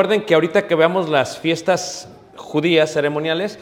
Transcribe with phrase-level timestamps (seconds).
[0.00, 3.58] Recuerden que ahorita que veamos las fiestas judías ceremoniales,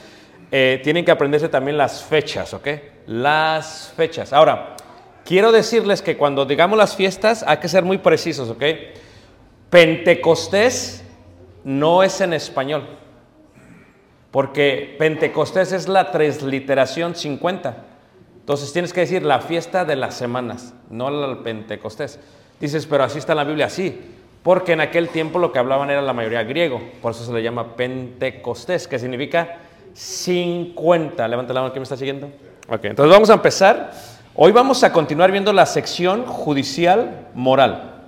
[0.52, 2.68] eh, tienen que aprenderse también las fechas, ¿ok?
[3.08, 4.32] Las fechas.
[4.32, 4.76] Ahora,
[5.24, 8.62] quiero decirles que cuando digamos las fiestas hay que ser muy precisos, ¿ok?
[9.68, 11.02] Pentecostés
[11.64, 12.86] no es en español,
[14.30, 17.84] porque Pentecostés es la transliteración 50.
[18.38, 22.20] Entonces tienes que decir la fiesta de las semanas, no el Pentecostés.
[22.60, 25.90] Dices, pero así está en la Biblia, sí, porque en aquel tiempo lo que hablaban
[25.90, 29.58] era la mayoría griego, por eso se le llama Pentecostés, que significa
[29.94, 31.26] 50.
[31.28, 32.28] Levanta la mano, ¿quién me está siguiendo?
[32.68, 33.92] Ok, entonces vamos a empezar.
[34.34, 38.04] Hoy vamos a continuar viendo la sección judicial moral.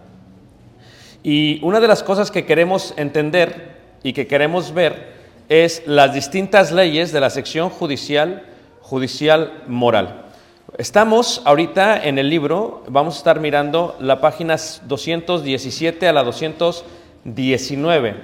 [1.23, 6.71] Y una de las cosas que queremos entender y que queremos ver es las distintas
[6.71, 8.45] leyes de la sección judicial,
[8.81, 10.27] judicial moral.
[10.79, 14.55] Estamos ahorita en el libro, vamos a estar mirando la página
[14.87, 18.15] 217 a la 219.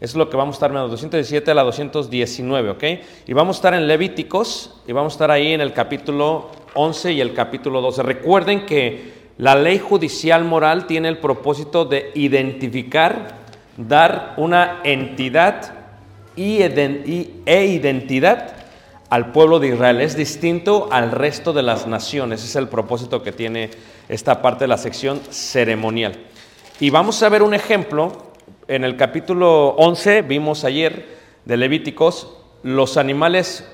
[0.00, 2.84] Es lo que vamos a estar mirando, 217 a la 219, ¿ok?
[3.28, 7.12] Y vamos a estar en Levíticos y vamos a estar ahí en el capítulo 11
[7.12, 8.02] y el capítulo 12.
[8.02, 13.38] Recuerden que la ley judicial moral tiene el propósito de identificar,
[13.76, 15.72] dar una entidad
[16.34, 18.61] y e identidad
[19.12, 20.00] al pueblo de Israel.
[20.00, 22.42] Es distinto al resto de las naciones.
[22.42, 23.68] Es el propósito que tiene
[24.08, 26.14] esta parte de la sección ceremonial.
[26.80, 28.10] Y vamos a ver un ejemplo.
[28.68, 33.68] En el capítulo 11 vimos ayer de Levíticos los animales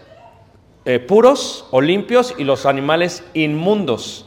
[0.84, 4.26] eh, puros o limpios y los animales inmundos,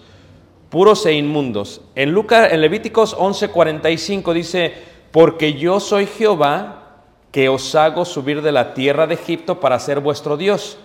[0.70, 1.82] puros e inmundos.
[1.96, 4.74] En, Lucas, en Levíticos 11:45 dice,
[5.12, 7.02] porque yo soy Jehová
[7.34, 10.78] que os hago subir de la tierra de Egipto para ser vuestro Dios.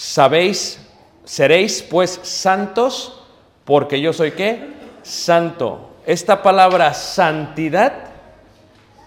[0.00, 0.80] Sabéis,
[1.26, 3.22] seréis pues santos,
[3.66, 4.70] porque yo soy qué?
[5.02, 5.90] Santo.
[6.06, 8.04] Esta palabra santidad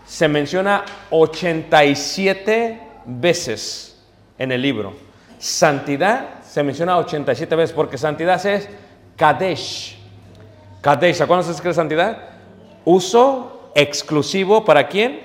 [0.05, 3.99] se menciona 87 veces
[4.37, 4.93] en el libro.
[5.39, 8.69] Santidad se menciona 87 veces porque santidad es
[9.17, 9.97] Kadesh.
[10.81, 12.19] Kadesh, ¿a cuándo se escribe santidad?
[12.85, 15.21] Uso exclusivo para quién?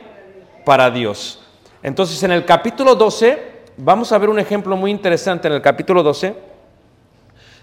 [0.64, 1.44] Para Dios.
[1.82, 6.02] Entonces en el capítulo 12 vamos a ver un ejemplo muy interesante en el capítulo
[6.02, 6.34] 12.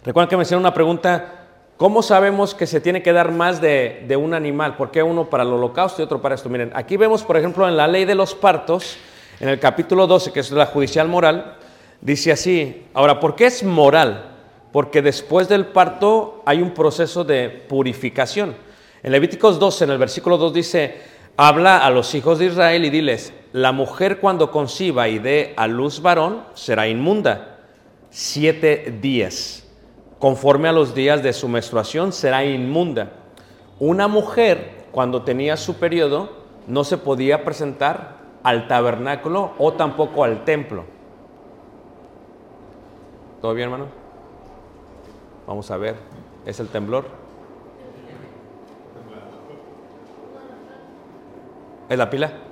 [0.03, 1.47] Recuerden que me hicieron una pregunta,
[1.77, 4.77] ¿cómo sabemos que se tiene que dar más de, un animal?
[4.77, 6.49] ¿Por qué uno para el holocausto y otro para esto?
[6.49, 8.97] Miren, aquí vemos, por ejemplo, en la ley de los partos,
[9.39, 11.57] en el capítulo 12, que es la judicial moral,
[11.99, 14.31] dice así, ahora, ¿por qué es moral?
[14.71, 18.55] Porque después del parto hay un proceso de purificación.
[19.03, 20.97] En Levíticos 12, en el versículo 2 dice,
[21.35, 25.65] habla a los hijos de Israel y diles, la mujer cuando conciba y dé a
[25.67, 27.59] luz varón será inmunda
[28.09, 29.65] siete días.
[30.19, 33.13] Conforme a los días de su menstruación será inmunda.
[33.79, 36.31] Una mujer cuando tenía su periodo,
[36.67, 40.83] no se podía presentar al tabernáculo o tampoco al templo.
[43.39, 43.85] ¿Todo bien, hermano?
[45.47, 45.95] Vamos a ver.
[46.45, 47.05] ¿Es el temblor?
[51.87, 52.44] ¿Es la pila?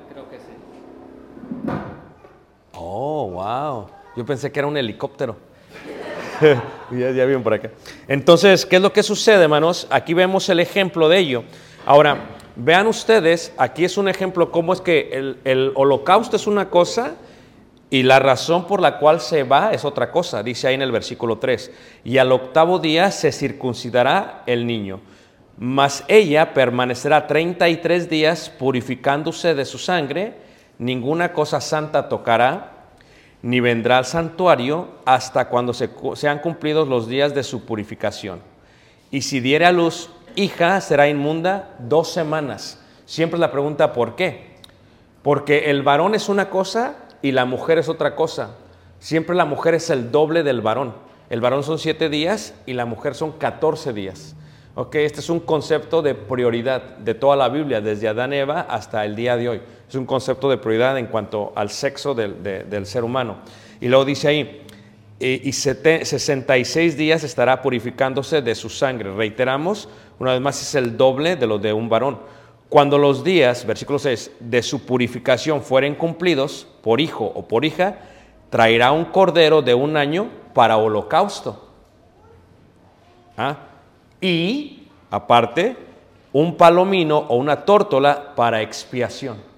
[2.74, 3.88] Oh, wow.
[4.16, 5.36] Yo pensé que era un helicóptero.
[6.92, 7.72] ya, ya por acá.
[8.08, 9.88] Entonces, ¿qué es lo que sucede, hermanos?
[9.90, 11.44] Aquí vemos el ejemplo de ello.
[11.86, 12.18] Ahora,
[12.56, 17.16] vean ustedes, aquí es un ejemplo cómo es que el, el holocausto es una cosa
[17.90, 20.42] y la razón por la cual se va es otra cosa.
[20.42, 21.72] Dice ahí en el versículo 3,
[22.04, 25.00] y al octavo día se circuncidará el niño.
[25.58, 30.34] Mas ella permanecerá 33 días purificándose de su sangre,
[30.78, 32.72] ninguna cosa santa tocará,
[33.42, 38.42] ni vendrá al santuario hasta cuando se, sean cumplidos los días de su purificación.
[39.12, 42.80] Y si diere a luz hija, será inmunda dos semanas.
[43.06, 44.54] Siempre la pregunta, ¿por qué?
[45.22, 48.56] Porque el varón es una cosa y la mujer es otra cosa.
[49.00, 50.96] Siempre la mujer es el doble del varón.
[51.30, 54.36] El varón son siete días y la mujer son 14 días.
[54.76, 59.06] Ok, este es un concepto de prioridad de toda la Biblia, desde Adán Eva hasta
[59.06, 59.62] el día de hoy.
[59.94, 63.36] Es un concepto de prioridad en cuanto al sexo del, de- del ser humano.
[63.80, 64.64] Y luego dice ahí,
[65.20, 69.14] eh, y sete- 66 días estará purificándose de su sangre.
[69.14, 69.88] Reiteramos,
[70.18, 72.18] una vez más es el doble de lo de un varón.
[72.70, 78.00] Cuando los días, versículo 6, de su purificación fueren cumplidos por hijo o por hija,
[78.50, 81.70] traerá un cordero de un año para holocausto.
[83.38, 83.58] ¿Ah?
[84.20, 85.78] Y, aparte,
[86.32, 89.53] un palomino o una tórtola para expiación.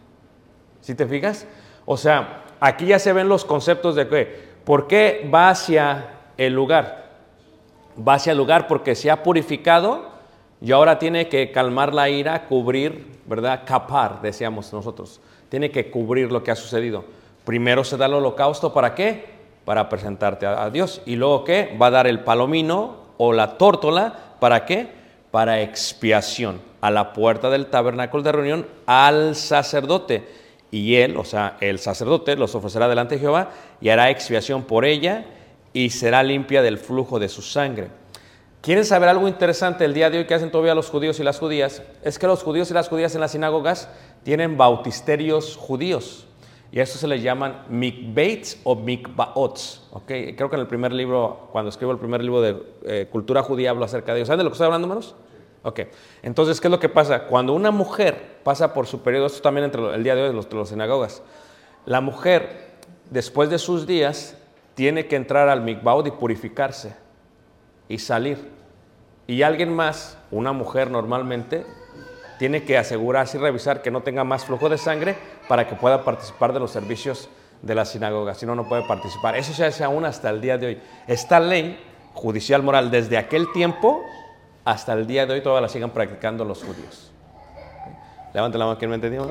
[0.86, 1.48] ¿Sí te fijas?
[1.88, 6.54] O sea, aquí ya se ven los conceptos de que, ¿por qué va hacia el
[6.54, 7.06] lugar?
[8.08, 10.12] Va hacia el lugar porque se ha purificado
[10.62, 13.64] y ahora tiene que calmar la ira, cubrir, ¿verdad?
[13.66, 15.22] Capar, decíamos nosotros.
[15.50, 17.04] Tiene que cubrir lo que ha sucedido.
[17.46, 19.26] Primero se da el holocausto, ¿para qué?
[19.66, 21.02] Para presentarte a, Dios.
[21.08, 21.76] Y luego, ¿qué?
[21.82, 24.88] Va a dar el palomino o la tórtola, ¿para qué?
[25.32, 30.45] Para expiación a la puerta del tabernáculo de reunión al sacerdote.
[30.72, 33.52] Y él, o sea, el sacerdote los ofrecerá delante de Jehová
[33.82, 35.26] y hará expiación por ella
[35.74, 37.90] y será limpia del flujo de su sangre.
[38.62, 41.38] ¿Quieren saber algo interesante el día de hoy que hacen todavía los judíos y las
[41.38, 41.84] judías?
[42.04, 43.90] Es que los judíos y las judías en las sinagogas
[44.24, 46.26] tienen bautisterios judíos.
[46.72, 49.84] Y a eso se les llaman mikbeits o mikbaots.
[49.92, 50.08] ¿ok?
[50.08, 53.70] Creo que en el primer libro, cuando escribo el primer libro de eh, cultura judía,
[53.70, 54.28] hablo acerca de ellos.
[54.28, 55.16] ¿Saben de lo que estoy hablando, hermanos?
[55.66, 55.80] Ok.
[56.22, 57.24] Entonces, ¿qué es lo que pasa?
[57.24, 60.52] Cuando una mujer pasa por su periodo, esto también entre el día de hoy los,
[60.54, 61.24] los sinagogas,
[61.88, 62.76] la mujer,
[63.10, 64.38] después de sus días,
[64.76, 66.96] tiene que entrar al mikbaot y purificarse
[67.90, 68.48] y salir.
[69.26, 71.66] Y alguien más, una mujer normalmente,
[72.38, 75.16] tiene que asegurarse y revisar que no tenga más flujo de sangre
[75.48, 77.28] para que pueda participar de los servicios
[77.64, 78.36] de la sinagoga.
[78.36, 79.36] Si no, no puede participar.
[79.36, 80.82] Eso se hace aún hasta el día de hoy.
[81.08, 81.80] Esta ley
[82.14, 84.04] judicial moral desde aquel tiempo
[84.66, 87.12] hasta el día de hoy todavía la siguen practicando los judíos.
[88.34, 89.30] Levante la mano, ¿quién me entendió?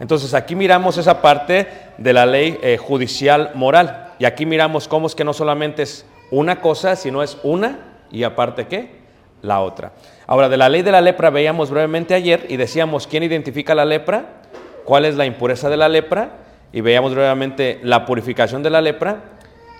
[0.00, 4.12] Entonces aquí miramos esa parte de la ley eh, judicial moral.
[4.18, 7.78] Y aquí miramos cómo es que no solamente es una cosa, sino es una
[8.10, 8.96] y aparte qué?
[9.42, 9.92] La otra.
[10.26, 13.84] Ahora, de la ley de la lepra veíamos brevemente ayer y decíamos quién identifica la
[13.84, 14.42] lepra,
[14.84, 16.30] cuál es la impureza de la lepra
[16.72, 19.20] y veíamos brevemente la purificación de la lepra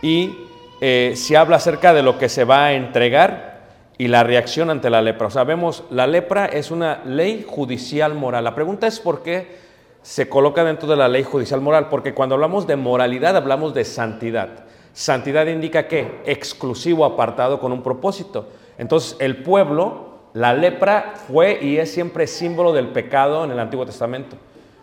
[0.03, 0.37] y
[0.81, 3.56] eh, se habla acerca de lo que se va a entregar
[3.99, 5.29] y la reacción ante la lepra.
[5.29, 5.47] O sea,
[5.91, 8.45] la lepra es una ley judicial moral.
[8.45, 9.57] La pregunta es por qué
[10.03, 13.85] se coloca dentro de la ley judicial moral, porque cuando hablamos de moralidad hablamos de
[13.85, 14.65] santidad.
[14.93, 18.49] Santidad indica que exclusivo, apartado con un propósito.
[18.79, 23.85] Entonces, el pueblo, la lepra fue y es siempre símbolo del pecado en el Antiguo
[23.87, 24.37] Testamento.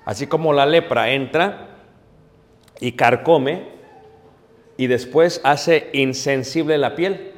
[0.05, 1.69] Así como la lepra entra
[2.79, 3.69] y carcome
[4.75, 7.32] y después hace insensible la piel.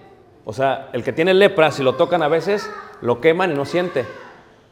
[0.45, 2.69] O sea, el que tiene lepra, si lo tocan a veces,
[3.01, 4.05] lo queman y no siente.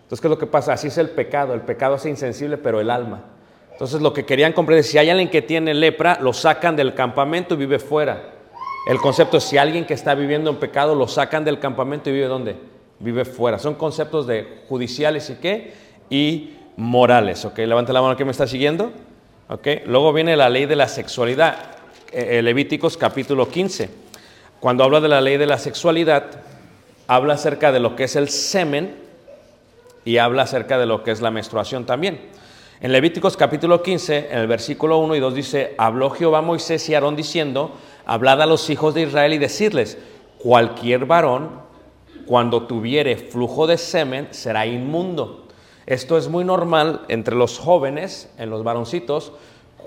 [0.03, 0.73] Entonces, ¿qué es lo que pasa?
[0.73, 1.55] Así es el pecado.
[1.55, 3.23] El pecado hace insensible, pero el alma.
[3.71, 6.93] Entonces, lo que querían comprender es si hay alguien que tiene lepra, lo sacan del
[6.93, 8.33] campamento y vive fuera.
[8.85, 12.13] El concepto es si alguien que está viviendo en pecado, lo sacan del campamento y
[12.13, 12.55] vive ¿dónde?
[12.99, 13.57] Vive fuera.
[13.57, 15.73] Son conceptos de judiciales y qué?
[16.09, 17.45] Y morales.
[17.45, 17.57] ¿Ok?
[17.57, 18.91] Levante la mano que me está siguiendo.
[19.49, 19.67] ¿Ok?
[19.87, 21.55] Luego viene la ley de la sexualidad.
[22.11, 24.02] Eh, Levíticos capítulo 15.
[24.63, 26.23] Cuando habla de la ley de la sexualidad,
[27.07, 28.95] habla acerca de lo que es el semen
[30.05, 32.29] y habla acerca de lo que es la menstruación también.
[32.79, 36.95] En Levíticos capítulo 15, en el versículo 1 y 2 dice, habló Jehová Moisés y
[36.95, 37.73] Aarón diciendo,
[38.05, 39.97] hablad a los hijos de Israel y decirles,
[40.37, 41.49] cualquier varón
[42.25, 45.45] cuando tuviere flujo de semen será inmundo.
[45.87, 49.33] Esto es muy normal entre los jóvenes, en los varoncitos,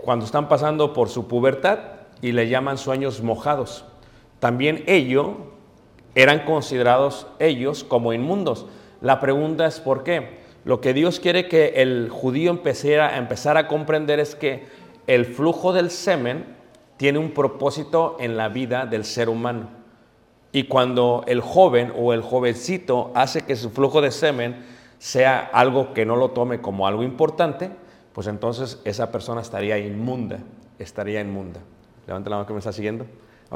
[0.05, 1.79] cuando están pasando por su pubertad
[2.21, 3.87] y le llaman sueños mojados.
[4.41, 5.29] También ellos
[6.15, 8.67] eran considerados ellos como inmundos.
[9.01, 10.39] La pregunta es por qué.
[10.65, 14.67] Lo que Dios quiere que el judío empezara, empezar a comprender es que
[15.07, 16.57] el flujo del semen
[16.97, 19.69] tiene un propósito en la vida del ser humano.
[20.53, 24.65] Y cuando el joven o el jovencito hace que su flujo de semen
[24.99, 27.71] sea algo que no lo tome como algo importante,
[28.13, 30.39] pues entonces esa persona estaría inmunda,
[30.79, 31.61] estaría inmunda.
[32.07, 33.05] Levante la mano que me está siguiendo.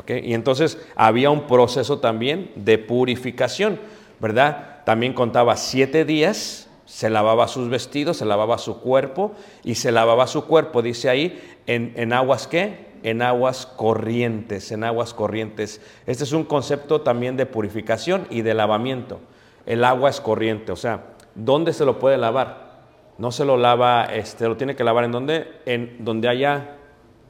[0.07, 3.79] Y entonces había un proceso también de purificación,
[4.21, 4.85] ¿verdad?
[4.85, 9.33] También contaba siete días, se lavaba sus vestidos, se lavaba su cuerpo
[9.63, 12.91] y se lavaba su cuerpo, dice ahí, en, en aguas qué?
[13.03, 15.81] En aguas corrientes, en aguas corrientes.
[16.07, 19.21] Este es un concepto también de purificación y de lavamiento.
[19.67, 21.05] El agua es corriente, o sea,
[21.35, 22.71] ¿dónde se lo puede lavar?
[23.19, 26.77] No se lo lava, este, lo tiene que lavar en donde, en donde haya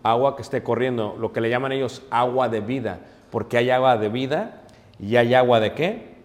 [0.03, 3.97] agua que esté corriendo, lo que le llaman ellos agua de vida, porque hay agua
[3.97, 4.63] de vida
[4.99, 6.17] y hay agua de qué?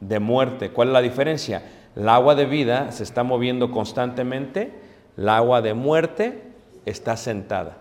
[0.00, 0.70] De muerte.
[0.70, 1.62] ¿Cuál es la diferencia?
[1.96, 4.72] El agua de vida se está moviendo constantemente,
[5.16, 6.42] la agua de muerte
[6.86, 7.78] está sentada.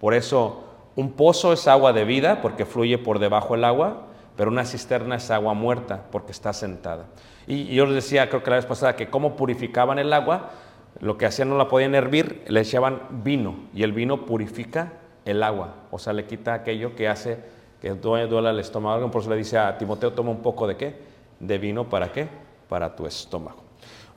[0.00, 0.64] Por eso
[0.96, 4.06] un pozo es agua de vida porque fluye por debajo el agua,
[4.36, 7.04] pero una cisterna es agua muerta porque está sentada.
[7.46, 10.50] Y yo les decía, creo que la vez pasada, que cómo purificaban el agua,
[11.00, 15.42] lo que hacían no la podían hervir, le echaban vino y el vino purifica el
[15.42, 17.38] agua, o sea, le quita aquello que hace
[17.80, 19.10] que duele el estómago.
[19.10, 20.96] Por eso le dice a Timoteo, toma un poco de qué?
[21.40, 22.28] De vino para qué?
[22.68, 23.62] Para tu estómago.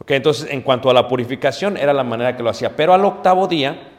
[0.02, 3.04] Ok, entonces en cuanto a la purificación era la manera que lo hacía, pero al
[3.04, 3.90] octavo día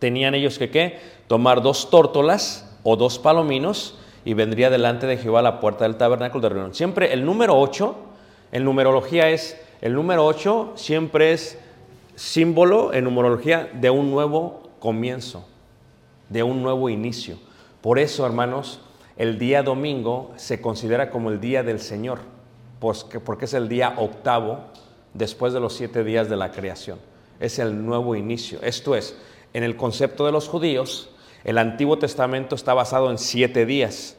[0.00, 0.98] tenían ellos que qué?
[1.28, 5.96] Tomar dos tórtolas o dos palominos y vendría delante de Jehová a la puerta del
[5.96, 6.74] tabernáculo de reunión.
[6.74, 7.94] Siempre el número 8,
[8.52, 11.58] en numerología es, el número 8 siempre es
[12.16, 15.46] símbolo en numerología de un nuevo comienzo,
[16.28, 17.36] de un nuevo inicio.
[17.80, 18.80] Por eso, hermanos,
[19.16, 22.20] el día domingo se considera como el día del Señor,
[22.80, 24.60] porque, porque es el día octavo
[25.12, 26.98] después de los siete días de la creación.
[27.40, 28.58] Es el nuevo inicio.
[28.62, 29.16] Esto es,
[29.52, 31.10] en el concepto de los judíos,
[31.44, 34.16] el Antiguo Testamento está basado en siete días.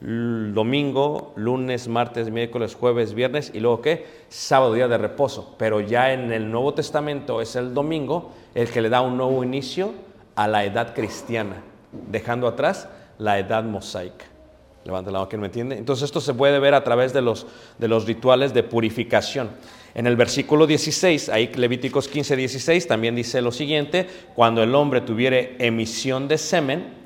[0.00, 4.06] Domingo, lunes, martes, miércoles, jueves, viernes y luego qué?
[4.28, 5.54] Sábado, día de reposo.
[5.58, 9.42] Pero ya en el Nuevo Testamento es el domingo el que le da un nuevo
[9.42, 9.94] inicio
[10.34, 11.62] a la edad cristiana,
[12.10, 12.88] dejando atrás
[13.18, 14.26] la edad mosaica.
[14.84, 15.78] Levanta la mano, ¿quién me entiende?
[15.78, 17.46] Entonces esto se puede ver a través de los,
[17.78, 19.50] de los rituales de purificación.
[19.94, 25.00] En el versículo 16, ahí Levíticos 15, 16, también dice lo siguiente, cuando el hombre
[25.00, 27.05] tuviere emisión de semen,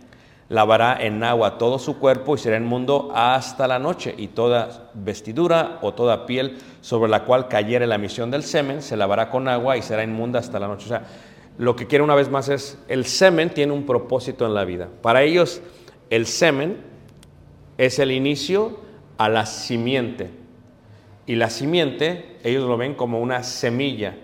[0.50, 5.78] lavará en agua todo su cuerpo y será inmundo hasta la noche, y toda vestidura
[5.80, 9.76] o toda piel sobre la cual cayere la emisión del semen, se lavará con agua
[9.76, 10.86] y será inmunda hasta la noche.
[10.86, 11.04] O sea,
[11.56, 14.88] lo que quiero una vez más es, el semen tiene un propósito en la vida.
[15.02, 15.62] Para ellos,
[16.10, 16.78] el semen
[17.78, 18.80] es el inicio
[19.18, 20.30] a la simiente.
[21.26, 24.16] Y la simiente, ellos lo ven como una semilla.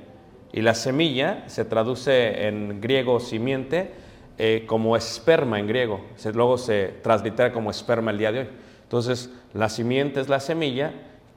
[0.52, 4.05] Y la semilla se traduce en griego simiente
[4.38, 6.00] eh, como esperma en griego.
[6.16, 8.48] Se, luego se translitera como esperma el día de hoy.
[8.82, 10.92] Entonces, la simiente es la semilla.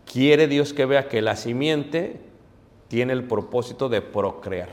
[0.06, 2.20] Quiere Dios que vea que la simiente
[2.89, 4.70] tiene el propósito de procrear.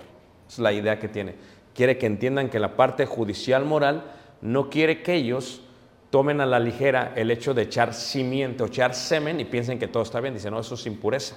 [0.49, 1.35] Es la idea que tiene.
[1.75, 4.05] Quiere que entiendan que la parte judicial moral
[4.41, 5.63] no quiere que ellos
[6.11, 9.87] tomen a la ligera el hecho de echar simiente o echar semen y piensen que
[9.87, 10.35] todo está bien.
[10.35, 11.37] Dicen, no, eso es impureza.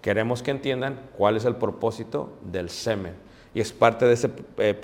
[0.00, 3.14] Queremos que entiendan cuál es el propósito del semen.
[3.54, 4.74] Y es parte de ese eh,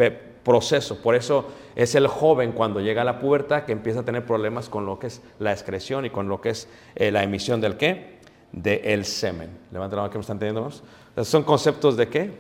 [0.45, 1.03] proceso.
[1.03, 4.69] Por eso es el joven cuando llega a la pubertad que empieza a tener problemas
[4.69, 7.77] con lo que es la excreción y con lo que es eh, la emisión del
[7.77, 8.19] qué?
[8.53, 9.51] De el semen.
[9.73, 10.71] Levanten la mano que me están entendiendo.
[11.25, 12.31] Son conceptos de qué?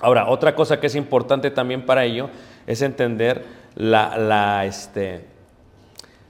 [0.00, 2.30] Ahora, otra cosa que es importante también para ello
[2.66, 5.24] es entender la, la este,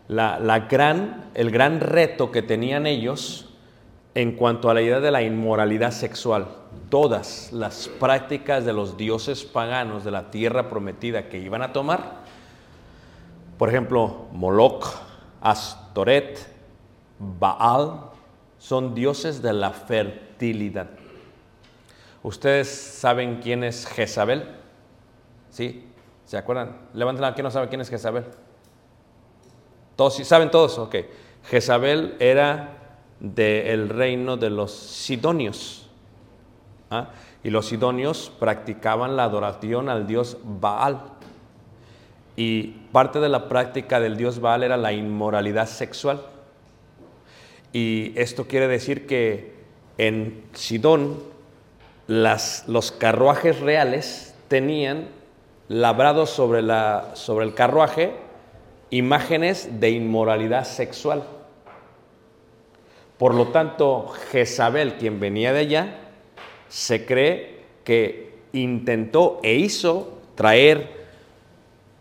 [0.09, 3.51] la, gran, el gran reto que tenían ellos
[4.15, 6.49] en cuanto a la idea de la inmoralidad sexual.
[6.91, 12.23] Todas las prácticas de los dioses paganos de la tierra prometida que iban a tomar,
[13.59, 14.87] por ejemplo, Moloch,
[15.41, 16.39] Astoret,
[17.19, 18.11] Baal,
[18.59, 20.89] son dioses de la fertilidad.
[22.23, 24.45] ¿Ustedes saben quién es Jezabel?
[25.51, 25.89] ¿Sí?
[26.25, 26.77] ¿Se acuerdan?
[26.95, 28.25] Levanten la mano, ¿quién no sabe quién es Jezabel?
[29.97, 30.79] Todos, ¿Saben todos?
[30.79, 30.97] Ok.
[31.45, 32.77] Jezabel era
[33.19, 35.88] del reino de los sidonios.
[36.91, 37.11] ¿Ah?
[37.43, 41.01] Y los sidonios practicaban la adoración al dios Baal.
[42.37, 46.23] Y parte de la práctica del dios Baal era la inmoralidad sexual.
[47.73, 49.55] Y esto quiere decir que
[49.99, 51.19] en Sidón
[52.07, 55.09] los carruajes reales tenían
[55.69, 58.15] labrados sobre, la, sobre el carruaje
[58.91, 61.25] imágenes de inmoralidad sexual.
[63.19, 65.95] Por lo tanto, Jezabel, quien venía de allá,
[66.69, 70.99] se cree que intentó e hizo traer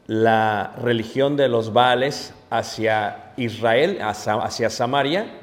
[0.08, 5.34] la religión de los Baales hacia Israel, hacia, Samaria,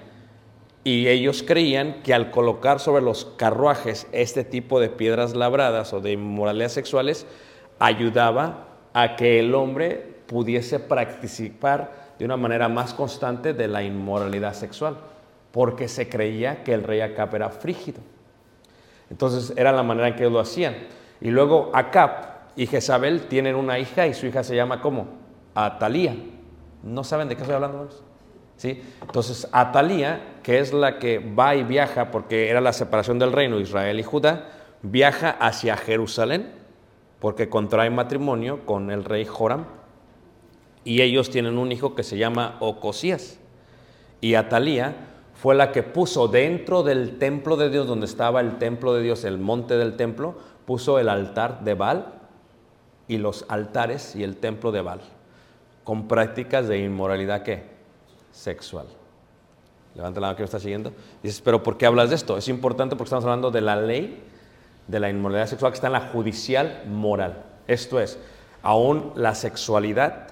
[0.85, 6.00] y ellos creían que al colocar sobre los carruajes este tipo de piedras labradas o
[6.00, 7.26] de inmoralidades sexuales,
[7.78, 14.54] ayudaba a que el hombre pudiese participar de una manera más constante de la inmoralidad
[14.54, 14.97] sexual,
[15.52, 18.00] porque se creía que el rey Acab era frígido.
[19.11, 20.75] Entonces era la manera en que lo hacían.
[21.21, 25.09] Y luego Acab y Jezabel tienen una hija y su hija se llama ¿cómo?
[25.55, 26.15] Atalía.
[26.83, 27.89] ¿No saben de qué estoy hablando?
[28.57, 28.83] ¿Sí?
[29.01, 33.59] Entonces Atalía, que es la que va y viaja, porque era la separación del reino
[33.59, 34.51] Israel y Judá,
[34.83, 36.53] viaja hacia Jerusalén,
[37.21, 39.65] porque contrae matrimonio con el rey Joram,
[40.85, 43.39] y ellos tienen un hijo que se llama Ocosías.
[44.21, 48.95] Y Atalía fue la que puso dentro del templo de Dios, donde estaba el templo
[48.95, 52.14] de Dios, el monte del templo, puso el altar de Baal
[53.09, 55.00] y los altares y el templo de Baal,
[55.83, 57.64] con prácticas de inmoralidad ¿qué?
[58.33, 58.87] sexual.
[59.95, 60.93] Levanta la mano que me está siguiendo.
[61.23, 62.37] Dices, pero ¿por qué hablas de esto?
[62.37, 64.23] Es importante porque estamos hablando de la ley
[64.88, 67.45] de la inmoralidad sexual que está en la judicial moral.
[67.67, 68.19] Esto es,
[68.62, 70.29] aún la sexualidad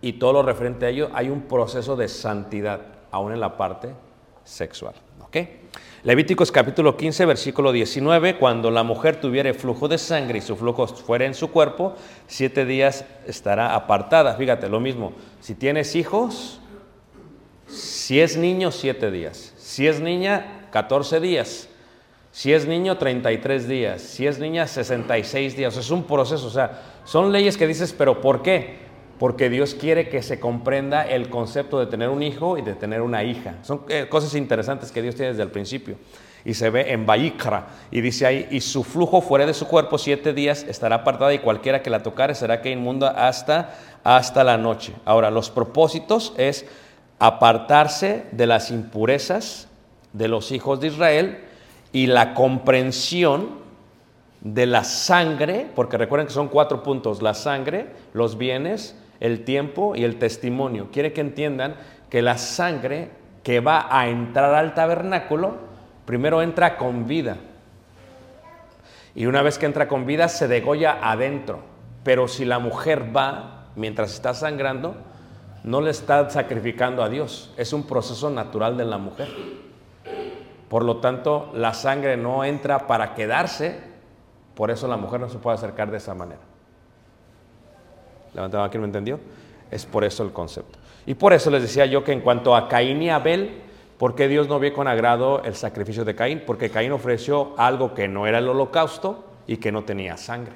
[0.00, 2.80] y todo lo referente a ello, hay un proceso de santidad,
[3.10, 3.94] aún en la parte
[4.50, 4.94] sexual.
[5.22, 5.36] ¿Ok?
[6.02, 10.86] Levíticos capítulo 15, versículo 19, cuando la mujer tuviere flujo de sangre y su flujo
[10.86, 11.94] fuera en su cuerpo,
[12.26, 14.34] siete días estará apartada.
[14.34, 16.60] Fíjate, lo mismo, si tienes hijos,
[17.66, 19.54] si es niño, siete días.
[19.56, 21.68] Si es niña, 14 días.
[22.32, 24.02] Si es niño, 33 días.
[24.02, 25.76] Si es niña, 66 días.
[25.76, 26.46] Es un proceso.
[26.46, 28.89] O sea, son leyes que dices, pero ¿por qué?
[29.20, 33.02] Porque Dios quiere que se comprenda el concepto de tener un hijo y de tener
[33.02, 33.56] una hija.
[33.60, 35.96] Son eh, cosas interesantes que Dios tiene desde el principio.
[36.42, 37.66] Y se ve en Baikra.
[37.90, 41.40] Y dice ahí, y su flujo fuera de su cuerpo siete días estará apartada y
[41.40, 44.94] cualquiera que la tocare será que inmunda hasta, hasta la noche.
[45.04, 46.64] Ahora, los propósitos es
[47.18, 49.68] apartarse de las impurezas
[50.14, 51.40] de los hijos de Israel
[51.92, 53.60] y la comprensión
[54.40, 59.94] de la sangre, porque recuerden que son cuatro puntos, la sangre, los bienes, el tiempo
[59.94, 60.88] y el testimonio.
[60.90, 61.76] Quiere que entiendan
[62.08, 63.10] que la sangre
[63.42, 65.56] que va a entrar al tabernáculo,
[66.04, 67.36] primero entra con vida.
[69.14, 71.60] Y una vez que entra con vida, se degolla adentro.
[72.02, 74.96] Pero si la mujer va, mientras está sangrando,
[75.64, 77.52] no le está sacrificando a Dios.
[77.56, 79.28] Es un proceso natural de la mujer.
[80.68, 83.80] Por lo tanto, la sangre no entra para quedarse,
[84.54, 86.49] por eso la mujer no se puede acercar de esa manera.
[88.34, 89.18] Levantaba aquí, ¿me entendió?
[89.70, 90.78] Es por eso el concepto.
[91.06, 93.62] Y por eso les decía yo que en cuanto a Caín y Abel,
[93.98, 96.42] ¿por qué Dios no vio con agrado el sacrificio de Caín?
[96.46, 100.54] Porque Caín ofreció algo que no era el holocausto y que no tenía sangre.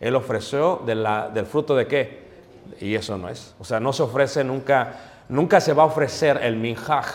[0.00, 2.26] Él ofreció de la, del fruto de qué?
[2.80, 3.54] Y eso no es.
[3.58, 7.06] O sea, no se ofrece nunca, nunca se va a ofrecer el minjaj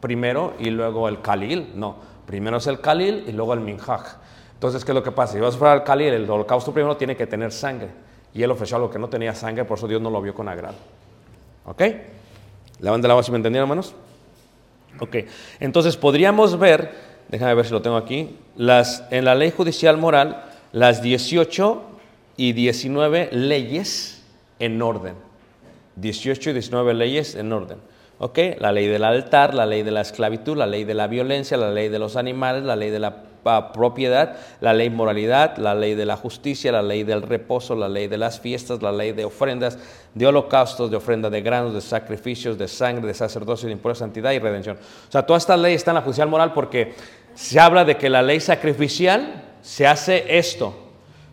[0.00, 1.72] primero y luego el kalil.
[1.74, 4.16] No, primero es el kalil y luego el minjaj.
[4.54, 5.34] Entonces, ¿qué es lo que pasa?
[5.34, 7.88] Si vas a ofrecer el kalil, el holocausto primero tiene que tener sangre.
[8.34, 10.48] Y él ofreció algo que no tenía sangre, por eso Dios no lo vio con
[10.48, 10.76] agrado.
[11.64, 11.82] ¿Ok?
[12.80, 13.94] Levanten la voz si me entendieron, hermanos.
[14.98, 15.16] Ok,
[15.60, 16.92] entonces podríamos ver,
[17.28, 21.82] déjame ver si lo tengo aquí, las, en la ley judicial moral, las 18
[22.36, 24.22] y 19 leyes
[24.58, 25.14] en orden.
[25.96, 27.78] 18 y 19 leyes en orden.
[28.22, 28.38] ¿Ok?
[28.58, 31.70] La ley del altar, la ley de la esclavitud, la ley de la violencia, la
[31.70, 35.94] ley de los animales, la ley de la uh, propiedad, la ley moralidad, la ley
[35.94, 39.24] de la justicia, la ley del reposo, la ley de las fiestas, la ley de
[39.24, 39.78] ofrendas,
[40.14, 44.32] de holocaustos, de ofrenda de granos, de sacrificios, de sangre, de sacerdocio, de impureza, santidad
[44.32, 44.76] y redención.
[44.76, 46.92] O sea, toda esta ley está en la judicial moral porque
[47.34, 50.74] se habla de que la ley sacrificial se hace esto,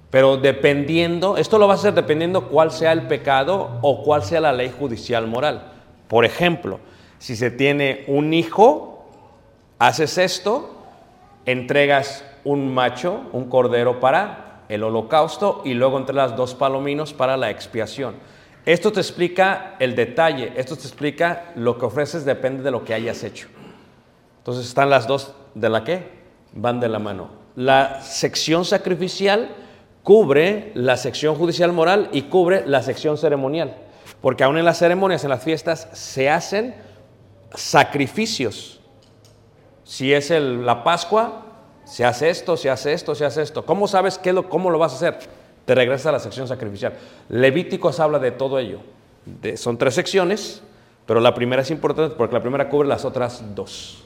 [0.09, 4.39] pero dependiendo, esto lo va a hacer dependiendo cuál sea el pecado o cuál sea
[4.39, 5.73] la ley judicial moral.
[6.07, 6.79] Por ejemplo,
[7.19, 9.05] si se tiene un hijo,
[9.79, 10.75] haces esto,
[11.45, 17.49] entregas un macho, un cordero para el holocausto y luego entregas dos palominos para la
[17.49, 18.15] expiación.
[18.65, 22.93] Esto te explica el detalle, esto te explica lo que ofreces depende de lo que
[22.93, 23.47] hayas hecho.
[24.39, 26.09] Entonces están las dos de la que
[26.53, 27.29] van de la mano.
[27.55, 29.49] La sección sacrificial
[30.03, 33.86] cubre la sección judicial moral y cubre la sección ceremonial.
[34.21, 36.75] Porque aún en las ceremonias, en las fiestas, se hacen
[37.53, 38.79] sacrificios.
[39.83, 41.43] Si es la Pascua,
[41.85, 43.65] Se hace esto, se hace esto, se hace esto.
[43.65, 45.19] ¿Cómo sabes qué lo, cómo lo vas a hacer?
[45.63, 46.93] Te regresas a la sección sacrificial.
[47.29, 48.79] Levíticos habla de todo ello.
[49.55, 50.61] Son tres secciones,
[51.05, 54.03] pero la primera es importante porque la primera cubre las otras dos.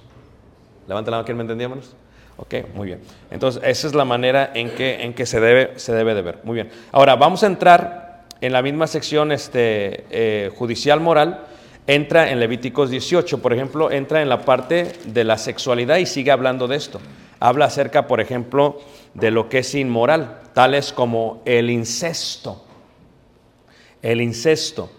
[0.88, 1.96] Levanta la mano, ¿quién me entendía, hermanos?
[2.38, 3.02] Ok, muy bien.
[3.30, 6.40] Entonces, esa es la manera en que, en que se, debe, se debe de ver.
[6.44, 6.70] Muy bien.
[6.92, 8.11] Ahora, vamos a entrar
[8.42, 11.46] en la misma sección este, eh, judicial moral.
[11.88, 16.32] Entra en Levíticos 18, por ejemplo, entra en la parte de la sexualidad y sigue
[16.32, 17.00] hablando de esto.
[17.40, 18.80] Habla acerca, por ejemplo,
[19.14, 22.66] de lo que es inmoral, tales como el incesto.
[24.02, 24.92] El incesto.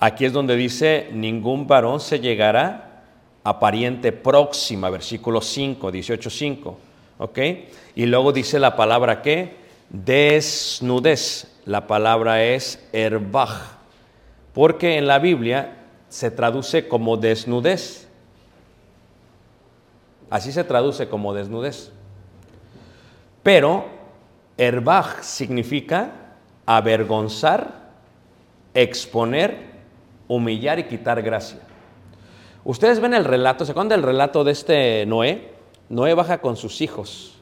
[0.00, 3.04] Aquí es donde dice, ningún varón se llegará
[3.44, 6.78] a pariente próxima, versículo 5, 18, 5.
[7.18, 7.38] ¿Ok?
[7.96, 11.46] Y luego dice la palabra que desnudez.
[11.64, 13.78] La palabra es herbaj.
[14.54, 15.76] Porque en la Biblia
[16.08, 18.08] se traduce como desnudez.
[20.30, 21.92] Así se traduce como desnudez.
[23.42, 23.86] Pero
[24.56, 26.12] herbaj significa
[26.66, 27.92] avergonzar,
[28.74, 29.68] exponer,
[30.26, 31.60] humillar y quitar gracia.
[32.64, 35.54] Ustedes ven el relato, ¿se acuerdan del relato de este Noé?
[35.88, 37.37] Noé baja con sus hijos.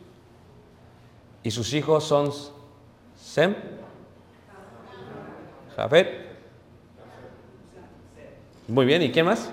[1.47, 2.33] Y sus hijos son
[3.15, 3.55] Sem,
[5.77, 6.27] Jafet.
[8.67, 9.49] Muy bien, ¿y quién más?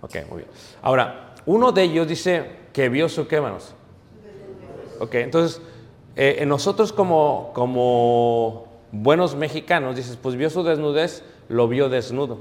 [0.00, 0.50] Ok, muy bien.
[0.82, 3.74] Ahora, uno de ellos dice que vio su qué, manos.
[5.00, 5.60] Ok, entonces,
[6.14, 12.38] eh, nosotros como, como buenos mexicanos, dices, pues vio su desnudez, lo vio desnudo.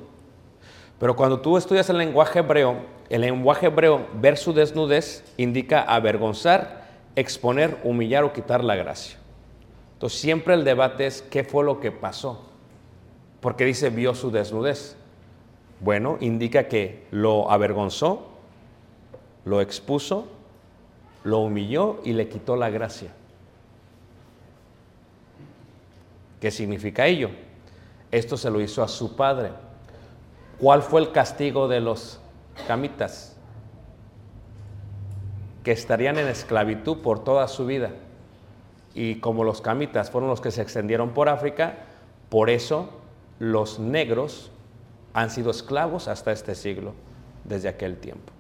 [0.99, 6.78] Pero cuando tú estudias el lenguaje hebreo, el lenguaje hebreo, ver su desnudez indica avergonzar,
[7.15, 9.17] exponer, humillar o quitar la gracia.
[9.93, 12.45] Entonces siempre el debate es qué fue lo que pasó.
[13.41, 14.95] Porque dice vio su desnudez.
[15.81, 18.27] Bueno, indica que lo avergonzó,
[19.45, 20.27] lo expuso,
[21.23, 23.11] lo humilló y le quitó la gracia.
[26.39, 27.29] ¿Qué significa ello?
[28.11, 29.51] Esto se lo hizo a su padre.
[30.59, 32.19] ¿Cuál fue el castigo de los
[32.67, 33.35] camitas?
[35.71, 37.91] Estarían en esclavitud por toda su vida.
[38.95, 41.75] Y como los camitas fueron los que se extendieron por África,
[42.29, 42.89] por eso
[43.37, 44.49] los negros
[45.13, 46.93] han sido esclavos hasta este siglo,
[47.43, 48.33] desde aquel tiempo.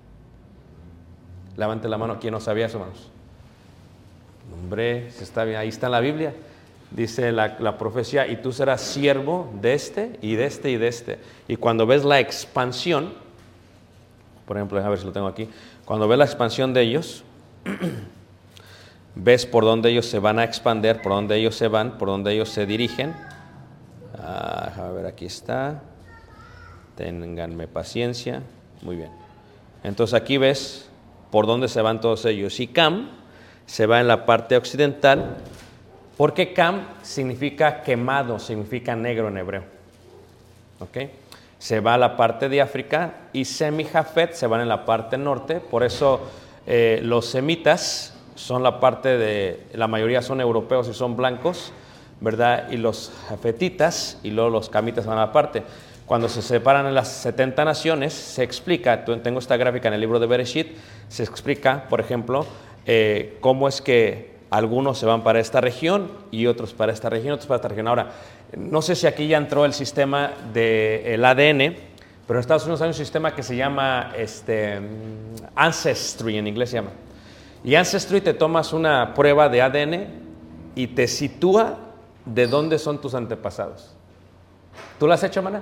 [1.55, 3.11] Levante la mano, ¿quién no sabía eso, hermanos?
[4.51, 6.33] Hombre, está bien, ahí está en la Biblia.
[6.89, 10.87] Dice la, la profecía, y tú serás siervo de este y de este y de
[10.87, 11.19] este.
[11.47, 13.13] Y cuando ves la expansión,
[14.47, 15.47] por ejemplo, a ver si lo tengo aquí,
[15.89, 17.23] cuando ves la expansión de ellos,
[19.15, 22.31] ves por dónde ellos se van a expander, por dónde ellos se van, por dónde
[22.31, 23.15] ellos se dirigen.
[24.19, 25.81] Ah, déjame ver, aquí está.
[26.95, 28.43] Ténganme paciencia.
[28.83, 29.09] Muy bien.
[29.83, 30.87] Entonces aquí ves
[31.31, 32.59] por dónde se van todos ellos.
[32.59, 33.09] Y Cam
[33.65, 35.37] se va en la parte occidental,
[36.17, 39.63] porque Cam significa quemado, significa negro en hebreo.
[40.81, 40.97] ¿Ok?
[41.59, 45.59] Se va a la parte de África y Semijafet se van en la parte norte,
[45.59, 46.21] por eso
[46.65, 51.73] eh, los semitas son la parte de, la mayoría son europeos y son blancos,
[52.21, 52.71] ¿verdad?
[52.71, 55.63] Y los jafetitas y luego los camitas van a la parte.
[56.05, 60.19] Cuando se separan en las 70 naciones, se explica, tengo esta gráfica en el libro
[60.19, 60.75] de Bereshit,
[61.07, 62.45] se explica, por ejemplo,
[62.85, 67.33] eh, cómo es que algunos se van para esta región y otros para esta región,
[67.33, 67.87] otros para esta región.
[67.87, 68.11] Ahora,
[68.57, 71.75] no sé si aquí ya entró el sistema del ADN,
[72.25, 74.79] pero en Estados Unidos hay un sistema que se llama este,
[75.55, 76.91] Ancestry, en inglés se llama.
[77.63, 80.07] Y Ancestry te tomas una prueba de ADN
[80.75, 81.77] y te sitúa
[82.25, 83.93] de dónde son tus antepasados.
[84.97, 85.61] ¿Tú la has hecho, mana?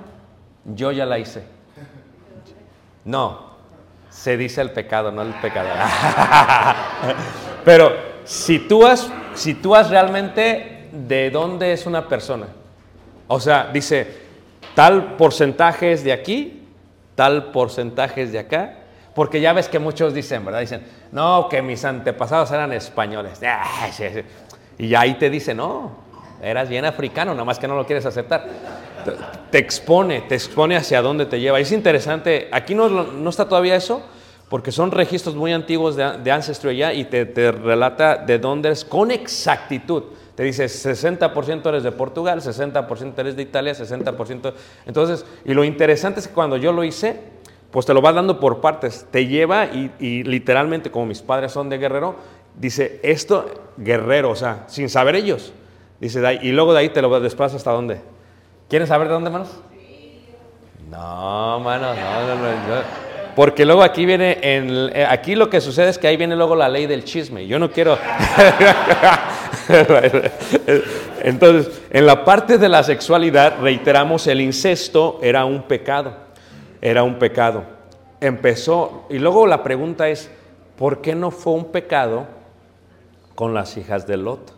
[0.64, 1.42] Yo ya la hice.
[3.04, 3.48] No,
[4.10, 5.72] se dice el pecado, no el pecador.
[7.64, 12.46] Pero sitúas, sitúas realmente de dónde es una persona.
[13.26, 14.06] O sea, dice,
[14.74, 16.66] tal porcentaje es de aquí,
[17.14, 18.74] tal porcentaje es de acá.
[19.14, 20.60] Porque ya ves que muchos dicen, ¿verdad?
[20.60, 23.40] Dicen, no, que mis antepasados eran españoles.
[23.44, 23.88] Ah.
[24.78, 25.90] Y ahí te dice, no,
[26.40, 28.46] eras bien africano, nada más que no lo quieres aceptar.
[29.50, 31.58] Te, expone, te expone hacia dónde te lleva.
[31.58, 34.02] Es interesante, aquí no, no está todavía eso,
[34.48, 38.68] porque son registros muy antiguos de, de Ancestry allá y te, te relata de dónde
[38.68, 40.04] eres con exactitud.
[40.34, 44.52] Te dice 60% eres de Portugal, 60% eres de Italia, 60%.
[44.86, 47.20] Entonces, y lo interesante es que cuando yo lo hice,
[47.70, 49.06] pues te lo va dando por partes.
[49.10, 52.14] Te lleva y, y literalmente, como mis padres son de guerrero,
[52.56, 55.52] dice esto, guerrero, o sea, sin saber ellos.
[56.00, 58.00] Dice, y luego de ahí te lo desplazas hasta dónde.
[58.68, 59.48] ¿Quieren saber de dónde, manos?
[60.88, 63.07] No, mano, no, no, no, no.
[63.38, 66.56] Porque luego aquí viene, en, eh, aquí lo que sucede es que ahí viene luego
[66.56, 67.46] la ley del chisme.
[67.46, 67.96] Yo no quiero...
[71.22, 76.14] Entonces, en la parte de la sexualidad, reiteramos, el incesto era un pecado,
[76.80, 77.62] era un pecado.
[78.20, 80.28] Empezó, y luego la pregunta es,
[80.76, 82.26] ¿por qué no fue un pecado
[83.36, 84.52] con las hijas de Lot?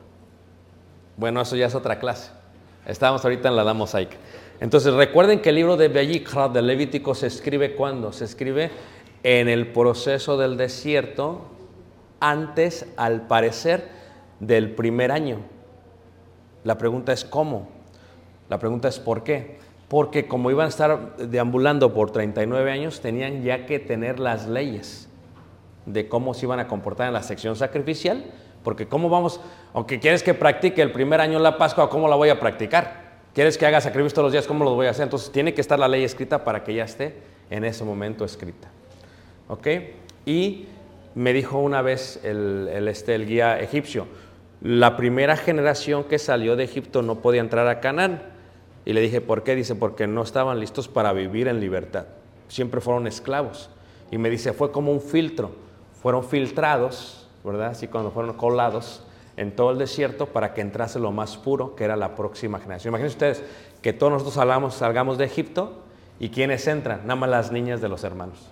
[1.18, 2.30] Bueno, eso ya es otra clase.
[2.86, 4.16] Estábamos ahorita en la mosaica.
[4.60, 8.12] Entonces, recuerden que el libro de Bellicra, de Levítico, se escribe cuando?
[8.12, 8.70] Se escribe
[9.22, 11.46] en el proceso del desierto,
[12.20, 13.88] antes, al parecer,
[14.38, 15.38] del primer año.
[16.62, 17.68] La pregunta es ¿cómo?
[18.50, 19.58] La pregunta es ¿por qué?
[19.88, 25.08] Porque como iban a estar deambulando por 39 años, tenían ya que tener las leyes
[25.86, 28.24] de cómo se iban a comportar en la sección sacrificial,
[28.62, 29.40] porque cómo vamos,
[29.72, 33.09] aunque quieres que practique el primer año la Pascua, ¿cómo la voy a practicar?
[33.34, 34.46] ¿Quieres que haga sacrificios todos los días?
[34.46, 35.04] ¿Cómo lo voy a hacer?
[35.04, 37.14] Entonces tiene que estar la ley escrita para que ya esté
[37.48, 38.68] en ese momento escrita.
[39.48, 39.66] ¿Ok?
[40.26, 40.66] Y
[41.14, 44.06] me dijo una vez el, el, este, el guía egipcio,
[44.62, 48.22] la primera generación que salió de Egipto no podía entrar a Canaán.
[48.84, 49.54] Y le dije, ¿por qué?
[49.54, 52.06] Dice, porque no estaban listos para vivir en libertad.
[52.48, 53.70] Siempre fueron esclavos.
[54.10, 55.52] Y me dice, fue como un filtro.
[56.02, 57.68] Fueron filtrados, ¿verdad?
[57.68, 59.04] Así cuando fueron colados
[59.40, 62.92] en todo el desierto para que entrase lo más puro, que era la próxima generación.
[62.92, 63.44] Imagínense ustedes
[63.80, 65.82] que todos nosotros salgamos, salgamos de Egipto
[66.18, 67.00] y ¿quiénes entran?
[67.02, 68.50] Nada más las niñas de los hermanos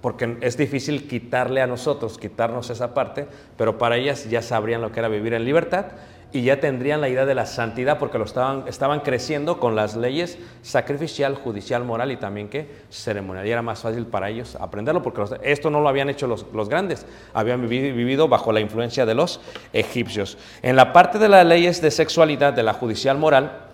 [0.00, 4.92] porque es difícil quitarle a nosotros, quitarnos esa parte, pero para ellas ya sabrían lo
[4.92, 5.86] que era vivir en libertad
[6.30, 9.96] y ya tendrían la idea de la santidad porque lo estaban, estaban creciendo con las
[9.96, 13.46] leyes sacrificial, judicial, moral y también que ceremonial.
[13.46, 16.68] Y era más fácil para ellos aprenderlo porque esto no lo habían hecho los, los
[16.68, 19.40] grandes, habían vivido, bajo la influencia de los
[19.72, 20.36] egipcios.
[20.62, 23.64] En la parte de las leyes de sexualidad, de la judicial moral,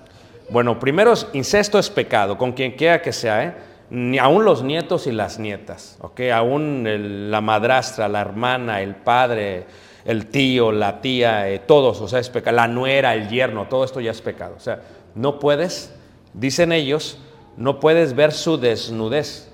[0.50, 3.54] bueno, primero incesto es pecado, con quien quiera que sea, ¿eh?
[3.90, 6.20] ni aún los nietos y las nietas, ¿ok?
[6.32, 9.66] Aún la madrastra, la hermana, el padre,
[10.04, 13.84] el tío, la tía, eh, todos, o sea, es pecado, la nuera, el yerno, todo
[13.84, 14.54] esto ya es pecado.
[14.56, 14.82] O sea,
[15.14, 15.94] no puedes,
[16.32, 17.18] dicen ellos,
[17.56, 19.50] no puedes ver su desnudez.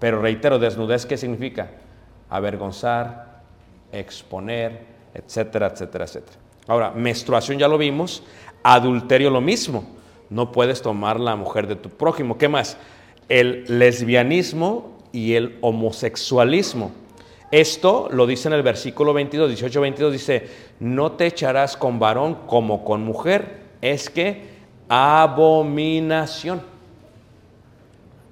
[0.00, 1.70] Pero reitero, desnudez, ¿qué significa?
[2.28, 3.42] Avergonzar,
[3.92, 6.38] exponer, etcétera, etcétera, etcétera.
[6.66, 8.22] Ahora, menstruación ya lo vimos,
[8.62, 9.84] adulterio lo mismo.
[10.30, 12.36] No puedes tomar la mujer de tu prójimo.
[12.38, 12.76] ¿Qué más?
[13.28, 16.92] el lesbianismo y el homosexualismo.
[17.50, 20.48] Esto lo dice en el versículo 22, 18, 22, dice,
[20.80, 24.42] no te echarás con varón como con mujer, es que
[24.88, 26.62] abominación.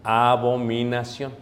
[0.02, 1.32] Abominación.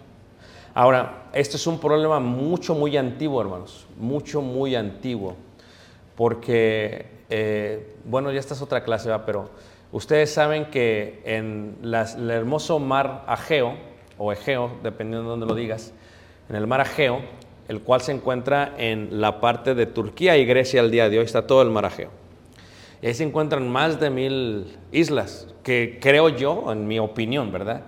[0.75, 5.37] Ahora, este es un problema mucho, muy antiguo, hermanos, mucho, muy antiguo,
[6.17, 9.25] porque, eh, bueno, ya esta es otra clase, ¿va?
[9.25, 9.51] pero
[9.93, 13.75] Ustedes saben que en el hermoso mar Ageo,
[14.19, 15.93] o Egeo, dependiendo de dónde lo digas,
[16.49, 17.23] en el mar Ageo,
[17.71, 21.25] el cual se encuentra en la parte de Turquía y Grecia al día de hoy,
[21.25, 22.11] está todo el mar Ageo.
[23.01, 27.83] Y ahí se encuentran más de mil islas, que creo yo, en mi opinión, ¿verdad?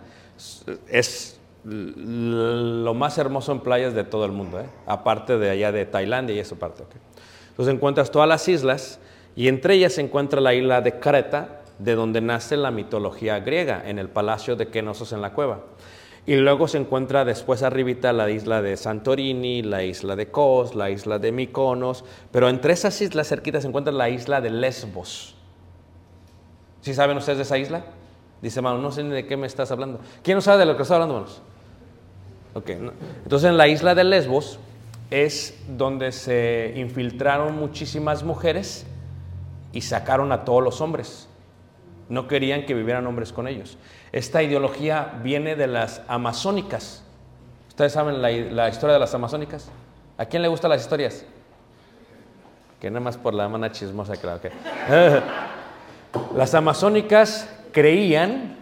[0.89, 4.67] Es lo más hermoso en playas de todo el mundo, ¿eh?
[4.87, 6.85] aparte de allá de Tailandia y esa parte.
[6.85, 7.01] ¿okay?
[7.51, 9.01] Entonces encuentras todas las islas
[9.35, 13.83] y entre ellas se encuentra la isla de Creta, de donde nace la mitología griega,
[13.85, 15.63] en el palacio de Kenosos en la cueva.
[16.25, 20.91] Y luego se encuentra después arribita la isla de Santorini, la isla de Kos, la
[20.91, 25.35] isla de Mykonos, pero entre esas islas cerquitas se encuentra la isla de Lesbos.
[26.81, 27.85] ¿Sí saben ustedes de esa isla?
[28.41, 30.01] Dice, hermano, no sé ni de qué me estás hablando.
[30.23, 31.43] ¿Quién no sabe de lo que estoy hablando, hermanos?
[32.55, 32.93] Ok, no.
[33.23, 34.59] entonces en la isla de Lesbos
[35.11, 38.87] es donde se infiltraron muchísimas mujeres
[39.73, 41.29] y sacaron a todos los hombres.
[42.13, 43.79] No querían que vivieran hombres con ellos.
[44.13, 47.03] Esta ideología viene de las amazónicas.
[47.69, 49.71] ¿Ustedes saben la, historia de las amazónicas?
[50.19, 51.25] ¿A quién le gustan las historias?
[52.79, 54.51] Que nada más por la mana chismosa, claro que.
[56.37, 58.59] las amazónicas creían,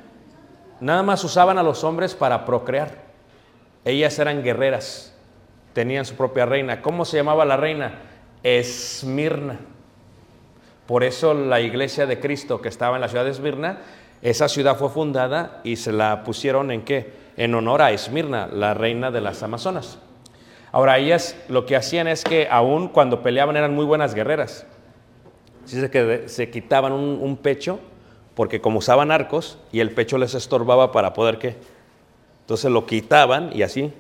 [0.79, 2.99] nada más usaban a los hombres para procrear.
[3.85, 5.13] Ellas eran guerreras,
[5.73, 6.81] tenían su propia reina.
[6.83, 7.95] ¿Cómo se llamaba la reina?
[8.45, 9.59] Esmirna.
[10.91, 13.79] Por eso la iglesia de Cristo que estaba en la ciudad de Esmirna,
[14.23, 17.13] esa ciudad fue fundada y se la pusieron en qué?
[17.37, 20.01] En honor a Esmirna, la reina de las Amazonas.
[20.73, 24.67] Ahora, ellas lo que hacían es que aún cuando peleaban eran muy buenas guerreras.
[25.65, 27.79] Dice que se quitaban un, un, pecho
[28.35, 31.57] porque como usaban arcos y el pecho les estorbaba para poder qué.
[32.41, 33.93] Entonces lo quitaban y así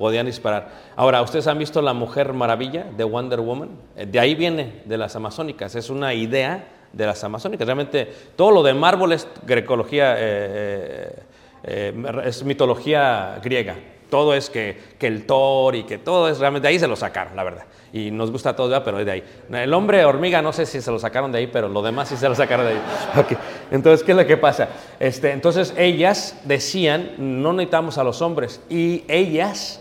[0.00, 0.70] podían disparar.
[0.96, 3.68] Ahora, ¿ustedes han visto La Mujer Maravilla de Wonder Woman?
[3.94, 5.74] De ahí viene, de las amazónicas.
[5.74, 7.66] Es una idea de las amazónicas.
[7.66, 11.22] Realmente todo lo de Marvel es grecología, eh,
[11.64, 13.76] eh, es mitología griega.
[14.08, 16.96] Todo es que, que el Thor y que todo es realmente, de ahí se lo
[16.96, 17.64] sacaron, la verdad.
[17.92, 18.84] Y nos gusta todo, ¿verdad?
[18.84, 19.24] pero es de ahí.
[19.52, 22.16] El hombre hormiga, no sé si se lo sacaron de ahí, pero lo demás sí
[22.16, 22.80] se lo sacaron de ahí.
[23.16, 23.38] Ok,
[23.70, 24.68] Entonces, ¿qué es lo que pasa?
[24.98, 28.60] Este, entonces, ellas decían, no necesitamos a los hombres.
[28.68, 29.80] Y ellas,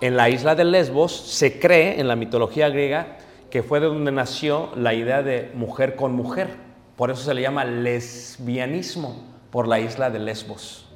[0.00, 3.18] en la isla de Lesbos, se cree, en la mitología griega,
[3.50, 6.48] que fue de donde nació la idea de mujer con mujer.
[6.96, 10.86] Por eso se le llama lesbianismo, por la isla de Lesbos.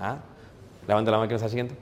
[0.00, 0.18] ¿Ah?
[0.86, 1.74] Levanta la mano que está siguiendo.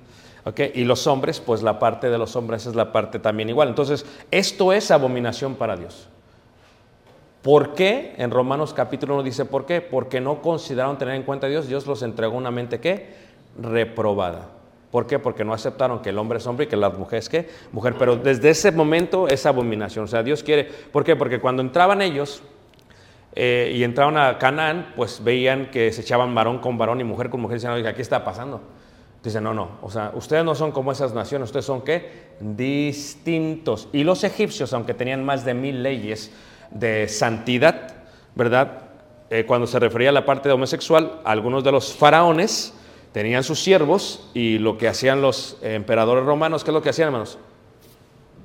[0.45, 3.69] Ok, Y los hombres, pues la parte de los hombres es la parte también igual.
[3.69, 6.09] Entonces, esto es abominación para Dios.
[7.43, 8.15] ¿Por qué?
[8.19, 9.81] En Romanos capítulo 1 dice por qué.
[9.81, 11.69] Porque no consideraron tener en cuenta a Dios.
[11.69, 13.15] Dios los entregó una mente ¿qué?
[13.59, 14.49] Reprobada.
[14.91, 15.19] ¿Por qué?
[15.19, 17.49] Porque no aceptaron que el hombre es hombre y que la mujer es qué?
[17.73, 17.97] Mujer.
[17.99, 20.05] Pero desde ese momento es abominación.
[20.05, 20.65] O sea, Dios quiere.
[20.65, 21.17] ¿Por qué?
[21.17, 22.43] Porque cuando entraban ellos
[23.35, 27.31] eh, y entraban a Canaán, pues veían que se echaban varón con varón y mujer
[27.31, 27.57] con mujer.
[27.57, 28.63] Y decían, oiga, ¿qué está pasando?
[29.23, 32.29] Dice, no, no, o sea, ustedes no son como esas naciones, ustedes son qué?
[32.39, 33.89] Distintos.
[33.93, 36.31] Y los egipcios, aunque tenían más de mil leyes
[36.71, 37.95] de santidad,
[38.37, 38.85] ¿verdad?
[39.29, 42.73] Eh, cuando se refería a la parte de homosexual, algunos de los faraones
[43.17, 47.07] tenían sus siervos y lo que hacían los emperadores romanos, ¿qué es lo que hacían,
[47.07, 47.39] hermanos?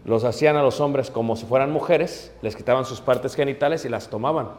[0.05, 3.89] Los hacían a los hombres como si fueran mujeres, les quitaban sus partes genitales y
[3.89, 4.51] las tomaban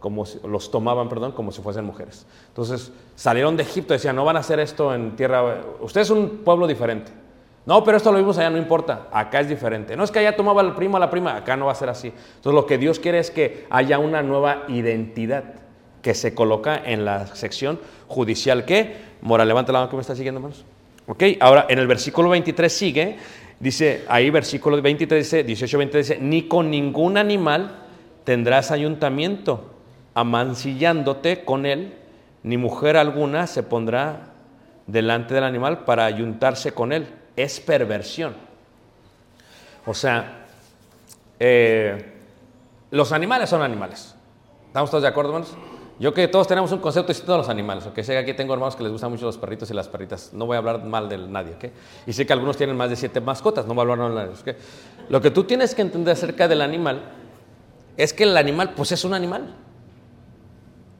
[0.00, 2.26] como los tomaban, perdón, como si fuesen mujeres.
[2.48, 6.38] Entonces salieron de Egipto decían, no van a hacer esto en tierra, usted es un
[6.38, 7.12] pueblo diferente.
[7.64, 9.96] No, pero esto lo vimos allá, no importa, acá es diferente.
[9.96, 11.90] No es que allá tomaba el primo a la prima, acá no va a ser
[11.90, 12.08] así.
[12.08, 15.44] Entonces lo que Dios quiere es que haya una nueva identidad
[16.04, 18.66] que se coloca en la sección judicial.
[18.66, 19.13] ¿Qué?
[19.24, 20.64] Mora, levanta la mano que me está siguiendo, hermanos.
[21.06, 23.16] Ok, ahora en el versículo 23 sigue,
[23.58, 27.86] dice, ahí versículo 23 dice, 18, 23 dice, ni con ningún animal
[28.24, 29.70] tendrás ayuntamiento,
[30.12, 31.94] amancillándote con él,
[32.42, 34.34] ni mujer alguna se pondrá
[34.86, 37.08] delante del animal para ayuntarse con él.
[37.34, 38.34] Es perversión.
[39.86, 40.44] O sea,
[41.40, 42.12] eh,
[42.90, 44.14] los animales son animales.
[44.66, 45.73] ¿Estamos todos de acuerdo, hermanos?
[45.98, 47.86] Yo que todos tenemos un concepto distinto de los animales.
[47.86, 50.32] Ok, sé que aquí tengo hermanos que les gustan mucho los perritos y las perritas.
[50.32, 51.66] No voy a hablar mal de nadie, ¿ok?
[52.06, 53.66] Y sé que algunos tienen más de siete mascotas.
[53.66, 54.58] No voy a hablar mal de ¿ok?
[55.08, 57.02] Lo que tú tienes que entender acerca del animal
[57.96, 59.54] es que el animal, pues es un animal.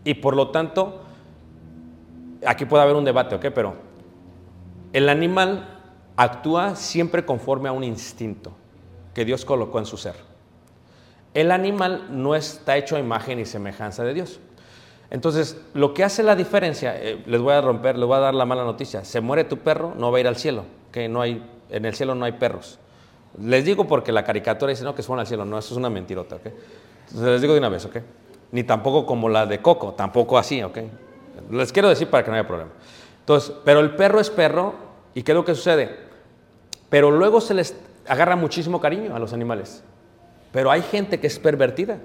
[0.04, 1.00] Y por lo tanto,
[2.46, 3.46] aquí puede haber un debate, ¿ok?
[3.52, 3.74] Pero
[4.92, 5.80] el animal
[6.16, 8.52] actúa siempre conforme a un instinto
[9.12, 10.14] que Dios colocó en su ser.
[11.32, 14.38] El animal no está hecho a imagen y semejanza de Dios.
[15.14, 18.34] Entonces, lo que hace la diferencia, eh, les voy a romper, les voy a dar
[18.34, 19.04] la mala noticia.
[19.04, 21.94] Se muere tu perro, no va a ir al cielo, que no hay, en el
[21.94, 22.80] cielo no hay perros.
[23.40, 25.88] Les digo porque la caricatura dice no que fueron al cielo, no, eso es una
[25.88, 26.46] mentirota, ¿ok?
[26.46, 27.98] Entonces les digo de una vez, ¿ok?
[28.50, 30.78] Ni tampoco como la de Coco, tampoco así, ¿ok?
[31.52, 32.72] Les quiero decir para que no haya problema.
[33.20, 34.74] Entonces, pero el perro es perro,
[35.14, 35.96] ¿y qué es lo que sucede?
[36.90, 37.76] Pero luego se les
[38.08, 39.84] agarra muchísimo cariño a los animales.
[40.50, 41.98] Pero hay gente que es pervertida.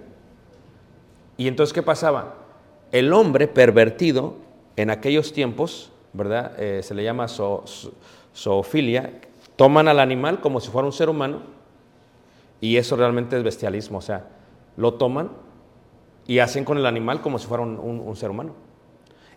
[1.37, 2.48] Y entonces, ¿qué pasaba?
[2.91, 4.35] El hombre pervertido
[4.75, 6.53] en aquellos tiempos, ¿verdad?
[6.57, 7.91] Eh, se le llama zo- zo-
[8.35, 9.19] zoofilia.
[9.55, 11.41] Toman al animal como si fuera un ser humano
[12.61, 13.97] y eso realmente es bestialismo.
[13.97, 14.27] O sea,
[14.77, 15.29] lo toman
[16.27, 18.53] y hacen con el animal como si fuera un, un- un ser humano.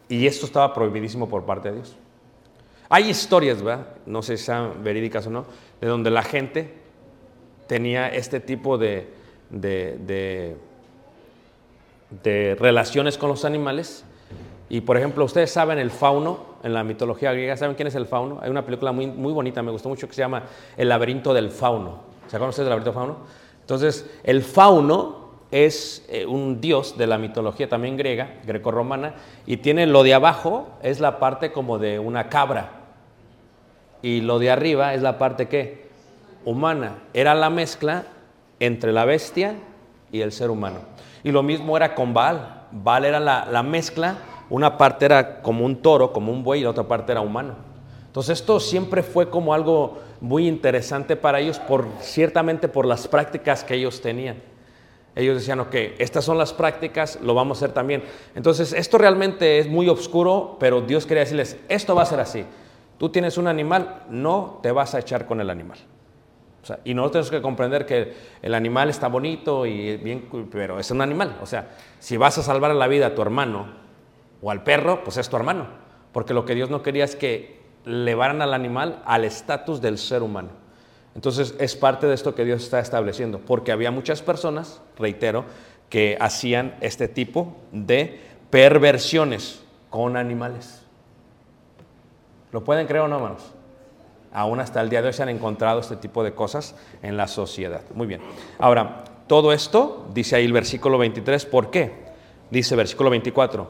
[0.09, 1.97] Y esto estaba prohibidísimo por parte de Dios.
[2.89, 3.87] Hay historias, ¿verdad?
[4.07, 5.47] No sé si sean verídicas o no,
[5.81, 6.75] de donde la gente
[7.67, 9.09] tenía este tipo de,
[9.51, 10.57] de- de-
[12.23, 14.05] de relaciones con los animales.
[14.69, 18.07] Y por ejemplo, ustedes saben el fauno, en la mitología griega, ¿saben quién es el
[18.07, 18.39] fauno?
[18.43, 20.45] Hay una película muy, muy bonita, me gustó mucho, que se llama
[20.77, 22.01] El laberinto del fauno.
[22.29, 23.17] ¿Se acuerdan ustedes del laberinto del fauno?
[23.61, 29.15] Entonces, el fauno es eh, un dios de la mitología también griega, grecorromana,
[29.47, 32.81] y tiene lo de abajo, es la parte como de una cabra,
[34.01, 35.87] y lo de arriba es la parte que
[36.45, 36.99] humana.
[37.15, 38.05] Era la mezcla
[38.61, 39.55] entre la bestia
[40.11, 40.81] y el ser humano.
[41.25, 42.67] Y lo mismo era con Baal.
[42.73, 44.17] Baal era la, la mezcla,
[44.51, 47.55] una parte era como un toro, como un buey, y la otra parte era humano.
[48.07, 53.65] Entonces esto siempre fue como algo muy interesante para ellos, por, ciertamente por las prácticas
[53.65, 54.43] que ellos tenían.
[55.15, 58.03] Ellos decían, ok, estas son las prácticas, lo vamos a hacer también.
[58.35, 62.45] Entonces, esto realmente es muy oscuro, pero Dios quería decirles, esto va a ser así.
[62.99, 65.79] Tú tienes un animal, no te vas a echar con el animal.
[66.63, 70.79] O sea, y nosotros tenemos que comprender que el animal está bonito y bien, pero
[70.79, 71.39] es un animal.
[71.43, 73.67] O sea, si vas a salvar la vida a tu hermano
[74.41, 75.67] o al perro, pues es tu hermano.
[76.13, 80.23] Porque lo que Dios no quería es que elevaran al animal al estatus del ser
[80.23, 80.51] humano.
[81.15, 85.45] Entonces es parte de esto que Dios está estableciendo, porque había muchas personas, reitero,
[85.91, 90.83] que hacían este tipo de perversiones con animales.
[92.51, 93.53] ¿Lo pueden creer o no, hermanos?
[94.33, 97.29] Aún hasta el día de hoy se han encontrado este tipo de cosas en la
[97.29, 97.83] sociedad.
[97.95, 98.21] Muy bien.
[98.59, 101.93] Ahora, todo esto, dice ahí el versículo 23, ¿por qué?
[102.51, 103.69] Dice versículo 24,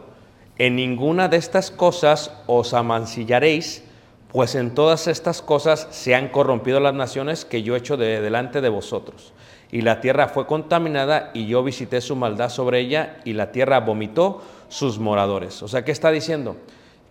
[0.58, 3.84] en ninguna de estas cosas os amancillaréis,
[4.32, 8.60] pues en todas estas cosas se han corrompido las naciones que yo he de delante
[8.60, 9.32] de vosotros.
[9.70, 13.80] Y la tierra fue contaminada y yo visité su maldad sobre ella y la tierra
[13.80, 15.62] vomitó sus moradores.
[15.62, 16.56] O sea, ¿qué está diciendo?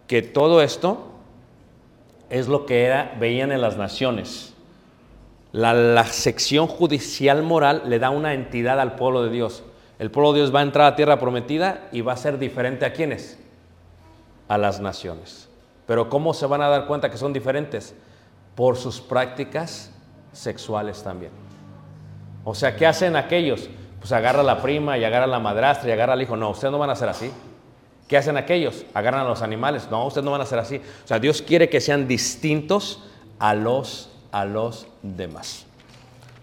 [0.08, 1.11] Que todo esto
[2.32, 4.54] es lo que era, veían en las naciones.
[5.52, 9.64] La, sección judicial moral le da una entidad al pueblo de Dios.
[10.00, 12.86] El pueblo de Dios va a entrar a tierra prometida y va a ser diferente
[12.86, 13.38] a quiénes?
[14.48, 15.50] A las naciones.
[15.86, 17.94] Pero ¿cómo se van a dar cuenta que son diferentes?
[18.56, 19.92] Por sus prácticas
[20.32, 21.34] sexuales también.
[22.46, 23.70] O sea, ¿qué hacen aquellos?
[24.00, 26.38] Pues agarra a la prima y agarra a la madrastra y agarra al hijo.
[26.38, 27.30] No, ustedes no van a ser así.
[28.12, 28.84] ¿Qué hacen aquellos?
[28.94, 29.88] Agarran a los animales.
[29.90, 30.76] No, ustedes no van a ser así.
[30.76, 33.00] O sea, Dios quiere que sean distintos
[33.40, 35.66] a los, a los demás.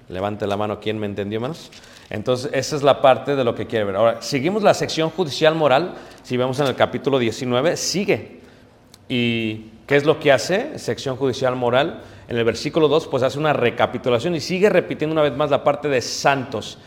[0.09, 1.71] Levante la mano, ¿quién me entendió, hermanos?
[2.09, 3.97] Entonces, esa es la parte de lo que quiere ver.
[3.97, 5.93] Ahora, seguimos la sección judicial moral.
[6.23, 8.41] Si vemos en el capítulo 19, sigue.
[9.07, 12.01] ¿Y qué es lo que hace sección judicial moral?
[12.29, 15.63] En el versículo 2, pues hace una recapitulación y sigue repitiendo una vez más la
[15.65, 16.79] parte de santos.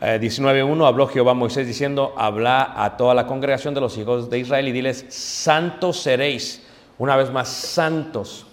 [0.00, 4.30] Eh, 19.1 habló Jehová a Moisés diciendo, habla a toda la congregación de los hijos
[4.30, 6.64] de Israel y diles, santos seréis.
[6.98, 8.46] Una vez más, santos.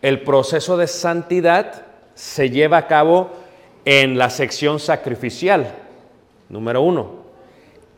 [0.00, 3.30] El proceso de santidad se lleva a cabo
[3.84, 5.74] en la sección sacrificial,
[6.48, 7.20] número uno,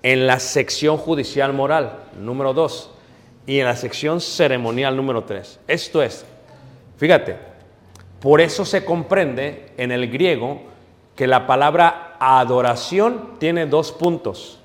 [0.02, 2.90] en la sección judicial moral, número dos,
[3.46, 5.58] y en la sección ceremonial, número tres.
[5.68, 6.24] Esto es,
[6.96, 7.36] fíjate,
[8.20, 10.71] por eso se comprende en el griego
[11.16, 14.58] que la palabra adoración tiene dos puntos.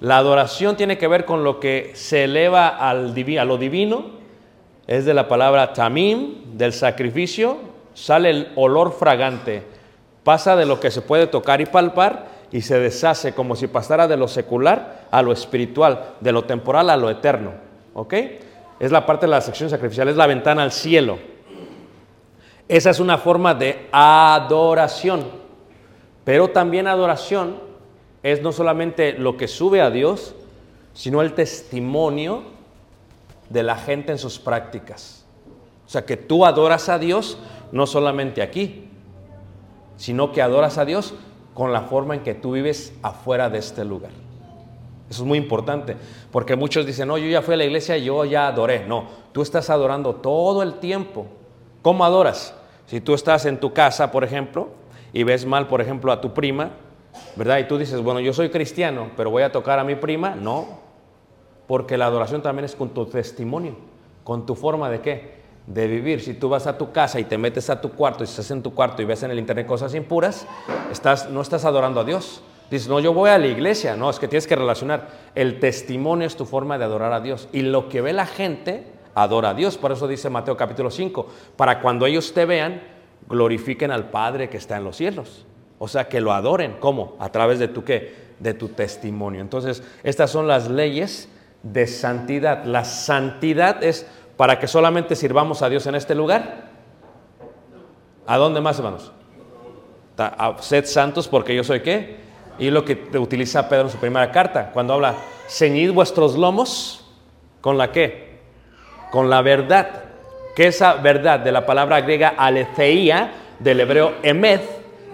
[0.00, 4.06] La adoración tiene que ver con lo que se eleva al a lo divino,
[4.86, 7.56] es de la palabra tamim, del sacrificio,
[7.94, 9.62] sale el olor fragante,
[10.24, 14.06] pasa de lo que se puede tocar y palpar y se deshace como si pasara
[14.06, 17.52] de lo secular a lo espiritual, de lo temporal a lo eterno.
[17.94, 18.14] ¿Ok?
[18.78, 21.18] Es la parte de la sección sacrificial, es la ventana al cielo.
[22.68, 25.43] Esa es una forma de adoración.
[26.24, 27.56] Pero también adoración
[28.22, 30.34] es no solamente lo que sube a Dios,
[30.94, 32.42] sino el testimonio
[33.50, 35.24] de la gente en sus prácticas.
[35.86, 37.38] O sea, que tú adoras a Dios
[37.72, 38.88] no solamente aquí,
[39.96, 41.14] sino que adoras a Dios
[41.52, 44.10] con la forma en que tú vives afuera de este lugar.
[45.08, 45.96] Eso es muy importante,
[46.32, 48.86] porque muchos dicen, no, yo ya fui a la iglesia, yo ya adoré.
[48.86, 51.26] No, tú estás adorando todo el tiempo.
[51.82, 52.54] ¿Cómo adoras?
[52.86, 54.70] Si tú estás en tu casa, por ejemplo,
[55.14, 56.72] y ves mal, por ejemplo, a tu prima,
[57.36, 57.58] ¿verdad?
[57.58, 60.34] Y tú dices, bueno, yo soy cristiano, pero voy a tocar a mi prima.
[60.34, 60.80] No,
[61.68, 63.76] porque la adoración también es con tu testimonio,
[64.24, 65.34] con tu forma de qué?
[65.68, 66.20] De vivir.
[66.20, 68.60] Si tú vas a tu casa y te metes a tu cuarto y estás en
[68.60, 70.48] tu cuarto y ves en el internet cosas impuras,
[70.90, 72.42] estás, no estás adorando a Dios.
[72.68, 73.94] Dices, no, yo voy a la iglesia.
[73.94, 75.10] No, es que tienes que relacionar.
[75.36, 77.48] El testimonio es tu forma de adorar a Dios.
[77.52, 78.84] Y lo que ve la gente,
[79.14, 79.78] adora a Dios.
[79.78, 82.93] Por eso dice Mateo capítulo 5, para cuando ellos te vean,
[83.28, 85.46] glorifiquen al Padre que está en los cielos.
[85.78, 86.76] O sea, que lo adoren.
[86.80, 87.16] ¿Cómo?
[87.18, 88.14] A través de tu qué?
[88.38, 89.40] De tu testimonio.
[89.40, 91.28] Entonces, estas son las leyes
[91.62, 92.64] de santidad.
[92.64, 94.06] La santidad es
[94.36, 96.68] para que solamente sirvamos a Dios en este lugar.
[98.26, 99.12] ¿A dónde más, hermanos?
[100.60, 102.16] Sed santos porque yo soy qué?
[102.58, 105.16] Y lo que utiliza Pedro en su primera carta, cuando habla,
[105.48, 107.04] ceñid vuestros lomos
[107.60, 108.38] con la qué?
[109.10, 110.04] Con la verdad.
[110.54, 114.60] Que esa verdad de la palabra griega aletheia, del hebreo emed,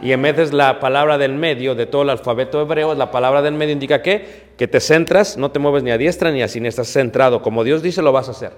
[0.03, 3.55] y emed es la palabra del medio de todo el alfabeto hebreo, la palabra del
[3.55, 6.82] medio indica que, que te centras, no te mueves ni a diestra ni a siniestra,
[6.82, 8.53] estás centrado, como Dios dice lo vas a hacer.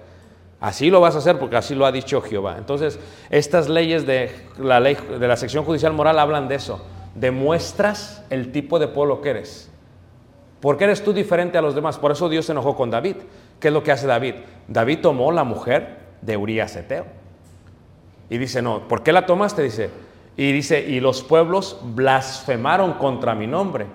[0.62, 2.54] Así lo vas a hacer porque así lo ha dicho Jehová.
[2.56, 2.96] Entonces,
[3.30, 4.30] estas leyes de
[4.60, 6.86] la ley de la sección judicial moral hablan de eso.
[7.16, 9.72] Demuestras el tipo de pueblo que eres.
[10.60, 11.98] Porque eres tú diferente a los demás.
[11.98, 13.16] Por eso Dios se enojó con David.
[13.58, 14.34] ¿Qué es lo que hace David?
[14.68, 17.04] David tomó la mujer de Urías Eteo.
[18.30, 19.62] Y dice, no, ¿por qué la tomaste?
[19.62, 19.90] Dice,
[20.36, 23.86] y dice, y los pueblos blasfemaron contra mi nombre.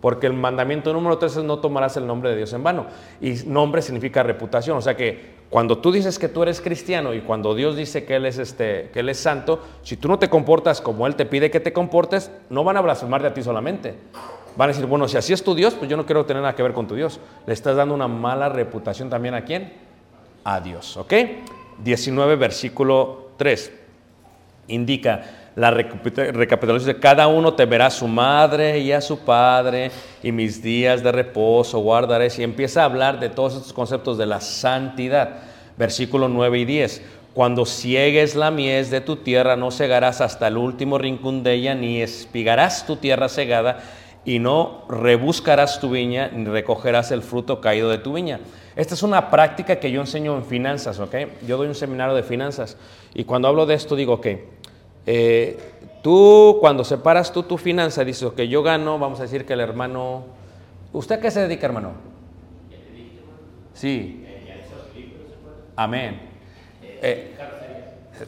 [0.00, 2.86] Porque el mandamiento número 3 es no tomarás el nombre de Dios en vano.
[3.20, 4.76] Y nombre significa reputación.
[4.76, 8.16] O sea que cuando tú dices que tú eres cristiano y cuando Dios dice que
[8.16, 11.24] Él es, este, que él es santo, si tú no te comportas como Él te
[11.24, 13.94] pide que te comportes, no van a blasfemar de ti solamente.
[14.56, 16.56] Van a decir, bueno, si así es tu Dios, pues yo no quiero tener nada
[16.56, 17.20] que ver con tu Dios.
[17.46, 19.72] Le estás dando una mala reputación también a quién?
[20.42, 20.96] A Dios.
[20.96, 21.12] ¿Ok?
[21.82, 23.72] 19, versículo 3
[24.68, 29.90] indica la recapitulación de cada uno temerá a su madre y a su padre
[30.22, 34.26] y mis días de reposo guardaré y empieza a hablar de todos estos conceptos de
[34.26, 35.42] la santidad
[35.76, 37.02] Versículo 9 y 10.
[37.34, 41.74] Cuando ciegues la mies de tu tierra, no cegarás hasta el último rincón de ella,
[41.74, 43.80] ni espigarás tu tierra cegada,
[44.24, 48.40] y no rebuscarás tu viña, ni recogerás el fruto caído de tu viña.
[48.76, 51.14] Esta es una práctica que yo enseño en finanzas, ¿ok?
[51.46, 52.76] Yo doy un seminario de finanzas,
[53.14, 54.48] y cuando hablo de esto digo que
[55.06, 55.58] eh,
[56.02, 59.60] tú, cuando separas tú tu finanza, dices, que yo gano, vamos a decir que el
[59.60, 60.24] hermano...
[60.92, 61.92] ¿Usted a qué se dedica, hermano?
[63.74, 64.24] Sí.
[65.74, 66.20] Amén.
[66.82, 67.34] Eh,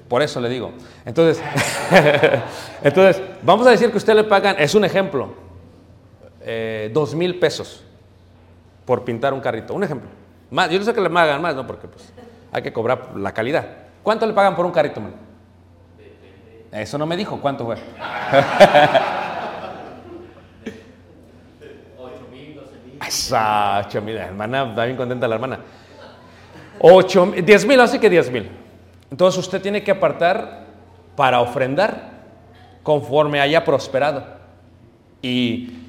[0.08, 0.72] por eso le digo.
[1.04, 1.42] Entonces,
[2.82, 5.43] entonces, vamos a decir que usted le pagan, es un ejemplo,
[6.92, 7.84] dos mil pesos
[8.84, 9.74] por pintar un carrito.
[9.74, 10.08] Un ejemplo.
[10.50, 11.66] Más, yo no sé que le pagan más, ¿no?
[11.66, 12.12] Porque pues,
[12.52, 13.66] hay que cobrar la calidad.
[14.02, 15.14] ¿Cuánto le pagan por un carrito, man?
[16.70, 17.76] Eso no me dijo, ¿cuánto fue?
[23.30, 25.60] 8 mil, hermana, está bien contenta la hermana.
[26.80, 28.50] 8, 10 mil, así que 10 mil.
[29.10, 30.64] Entonces usted tiene que apartar
[31.16, 32.12] para ofrendar
[32.82, 34.24] conforme haya prosperado.
[35.22, 35.83] Y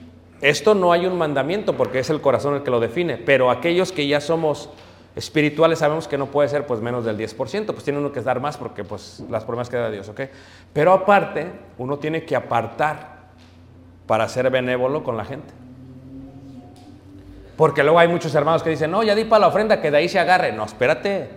[0.49, 3.91] esto no hay un mandamiento porque es el corazón el que lo define, pero aquellos
[3.91, 4.69] que ya somos
[5.15, 8.39] espirituales sabemos que no puede ser pues menos del 10%, pues tiene uno que dar
[8.39, 10.21] más porque pues las promesas que da Dios, ¿ok?
[10.73, 13.15] Pero aparte, uno tiene que apartar
[14.05, 15.53] para ser benévolo con la gente.
[17.57, 19.97] Porque luego hay muchos hermanos que dicen, no, ya di para la ofrenda, que de
[19.97, 20.51] ahí se agarre.
[20.51, 21.29] No, espérate.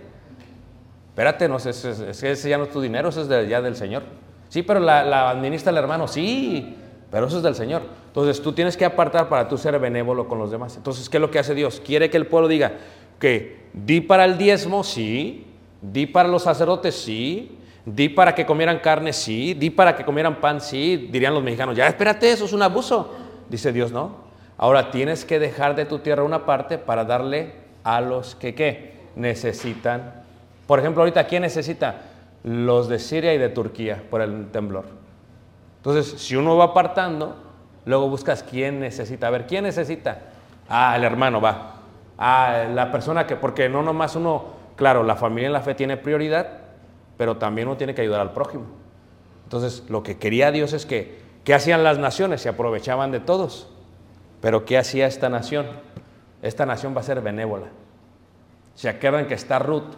[1.09, 3.61] Espérate, no, es, es, es que ese ya no es tu dinero, eso es ya
[3.61, 4.03] del Señor.
[4.49, 6.75] Sí, pero la, la, administra el hermano, sí,
[7.11, 7.81] pero eso es del Señor.
[8.07, 10.75] Entonces tú tienes que apartar para tú ser benévolo con los demás.
[10.77, 11.81] Entonces, ¿qué es lo que hace Dios?
[11.85, 12.73] Quiere que el pueblo diga
[13.19, 15.47] que di para el diezmo, sí,
[15.81, 20.39] di para los sacerdotes, sí, di para que comieran carne, sí, di para que comieran
[20.39, 23.13] pan, sí, dirían los mexicanos, ya espérate, eso es un abuso.
[23.49, 24.29] Dice Dios, no,
[24.59, 27.53] Ahora tienes que dejar de tu tierra una parte para darle
[27.85, 28.91] a los que ¿qué?
[29.15, 30.25] necesitan.
[30.67, 32.01] Por ejemplo, ahorita ¿quién necesita?
[32.43, 34.83] Los de Siria y de Turquía por el temblor.
[35.79, 37.35] Entonces, si uno va apartando,
[37.85, 39.27] luego buscas quién necesita.
[39.27, 40.19] A ver, ¿quién necesita?
[40.67, 41.75] Ah, el hermano va.
[42.17, 45.95] Ah, la persona que, porque no nomás uno, claro, la familia en la fe tiene
[45.95, 46.47] prioridad,
[47.17, 48.65] pero también uno tiene que ayudar al prójimo.
[49.45, 52.41] Entonces, lo que quería Dios es que, ¿qué hacían las naciones?
[52.41, 53.69] Se aprovechaban de todos.
[54.41, 55.65] Pero ¿qué hacía esta nación?
[56.41, 57.67] Esta nación va a ser benévola.
[58.75, 59.95] Se acuerdan que está Ruth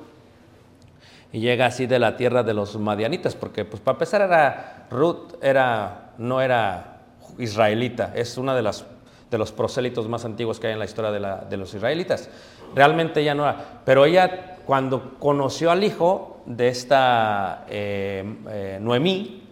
[1.33, 5.35] y llega así de la tierra de los madianitas, porque pues para empezar era Ruth
[5.41, 7.01] era no era
[7.37, 8.85] israelita, es una de las
[9.31, 12.29] de los prosélitos más antiguos que hay en la historia de, la, de los israelitas.
[12.75, 19.43] Realmente ella no era, pero ella cuando conoció al hijo de esta eh, eh, Noemí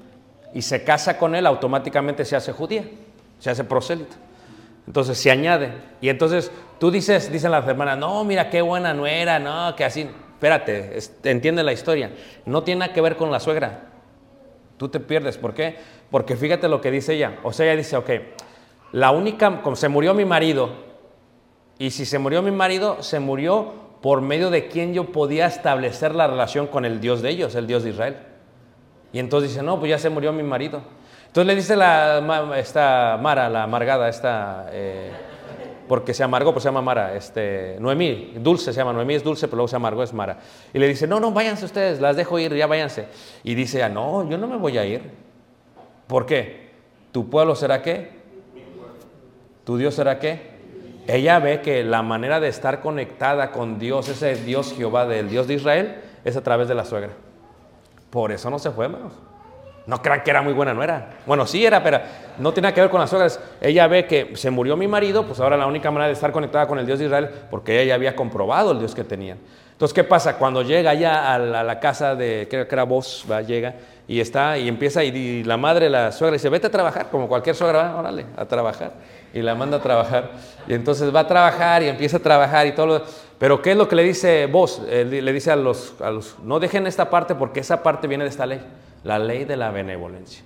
[0.53, 2.84] y se casa con él, automáticamente se hace judía,
[3.39, 4.15] se hace prosélito.
[4.86, 5.71] Entonces se añade.
[6.01, 10.09] Y entonces tú dices, dicen las hermanas, no, mira qué buena nuera, no, que así.
[10.39, 12.11] Espérate, entiende la historia.
[12.45, 13.89] No tiene nada que ver con la suegra.
[14.77, 15.37] Tú te pierdes.
[15.37, 15.75] ¿Por qué?
[16.09, 17.39] Porque fíjate lo que dice ella.
[17.43, 18.09] O sea, ella dice, ok,
[18.93, 20.69] la única, como se murió mi marido,
[21.77, 26.15] y si se murió mi marido, se murió por medio de quien yo podía establecer
[26.15, 28.15] la relación con el Dios de ellos, el Dios de Israel.
[29.11, 30.81] Y entonces dice, no, pues ya se murió mi marido.
[31.27, 35.11] Entonces le dice la, esta Mara, la amargada, esta, eh,
[35.89, 39.47] porque se amargó, pues se llama Mara, este, Noemí, dulce se llama, Noemí es dulce,
[39.47, 40.37] pero luego se amargó, es Mara.
[40.71, 43.07] Y le dice, no, no, váyanse ustedes, las dejo ir, ya váyanse.
[43.43, 45.01] Y dice, ah, no, yo no me voy a ir.
[46.05, 46.69] ¿Por qué?
[47.11, 48.11] ¿Tu pueblo será qué?
[49.63, 50.59] ¿Tu Dios será qué?
[51.07, 55.47] Ella ve que la manera de estar conectada con Dios, ese Dios Jehová del Dios
[55.47, 57.13] de Israel, es a través de la suegra.
[58.11, 59.13] Por eso no se fue, hermanos.
[59.89, 61.17] No crean que era muy buena nuera.
[61.25, 61.99] Bueno, sí era, pero
[62.37, 63.39] no tiene que ver con las suegras.
[63.59, 66.67] Ella ve que se murió mi marido, pues ahora la única manera de estar conectada
[66.67, 69.39] con el Dios de Israel, porque ella ya había comprobado el Dios que tenían.
[69.71, 70.37] Entonces, ¿qué pasa?
[70.37, 73.73] Cuando llega ya a la, casa de, creo era vos, llega
[74.07, 77.55] y está y empieza y, la madre, la suegra, dice, vete a trabajar, como cualquier
[77.55, 78.93] suegra, va, órale, a trabajar.
[79.33, 80.33] Y la manda a trabajar.
[80.67, 83.01] Y entonces va a trabajar y empieza a trabajar y todo lo...
[83.39, 84.83] Pero ¿qué es lo que le dice vos?
[84.87, 88.29] le dice a los, a los, no dejen esta parte porque esa parte viene de
[88.29, 88.61] esta ley
[89.03, 90.43] la ley de la benevolencia.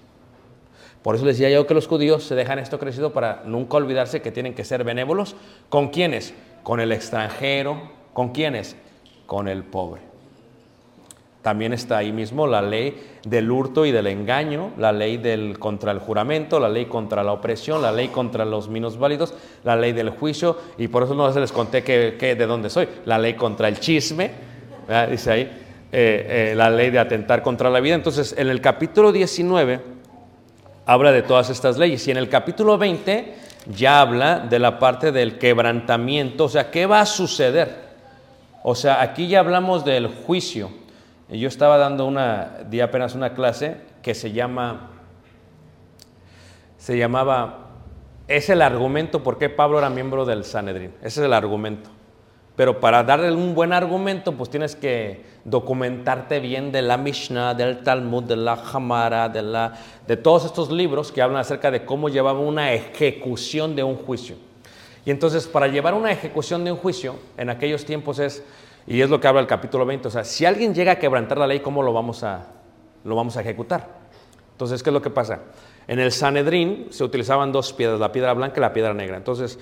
[1.02, 4.32] Por eso decía yo que los judíos se dejan esto crecido para nunca olvidarse que
[4.32, 5.36] tienen que ser benévolos.
[5.68, 6.34] ¿Con quiénes?
[6.64, 7.92] Con el extranjero.
[8.14, 8.78] ¿Con quiénes?
[9.26, 10.14] Con el pobre.
[11.42, 16.00] También está ahí mismo la ley del hurto y del engaño, la ley contra el
[16.00, 19.34] juramento, la ley contra la opresión, la ley contra los válidos,
[19.66, 23.18] la ley del juicio, y por eso no les conté que, de dónde soy, la
[23.18, 24.32] ley contra el chisme,
[25.12, 25.63] dice ahí,
[25.96, 27.94] eh, eh, la ley de atentar contra la vida.
[27.94, 29.80] Entonces, en el capítulo 19
[30.88, 33.36] habla de todas estas leyes y en el capítulo 20
[33.68, 37.94] ya habla de la parte del quebrantamiento, o sea, ¿qué va a suceder?
[38.64, 40.72] O sea, aquí ya hablamos del juicio.
[41.30, 44.90] Yo estaba dando una, di apenas una clase que se llama,
[46.80, 47.68] se llamaba,
[48.28, 50.96] es el argumento por qué Pablo era miembro del Sanedrín.
[51.02, 51.92] Ese es el argumento.
[52.56, 57.82] Pero para darle un buen argumento, pues tienes que documentarte bien de la Mishnah, del
[57.84, 59.74] Talmud, de la Hamara, de, la,
[60.08, 64.36] de todos estos libros que hablan acerca de cómo llevaba una ejecución de un juicio.
[65.06, 68.44] Y entonces, para llevar una ejecución de un juicio, en aquellos tiempos es,
[68.86, 71.40] y es lo que habla el capítulo 20, o sea, si alguien llega a quebrantar
[71.40, 72.48] la ley, ¿cómo lo vamos a,
[73.04, 73.90] lo vamos a ejecutar?
[74.52, 75.40] Entonces, ¿qué es lo que pasa?
[75.88, 79.18] En el Sanedrín se utilizaban dos piedras, la piedra blanca y la piedra negra.
[79.18, 79.60] Entonces,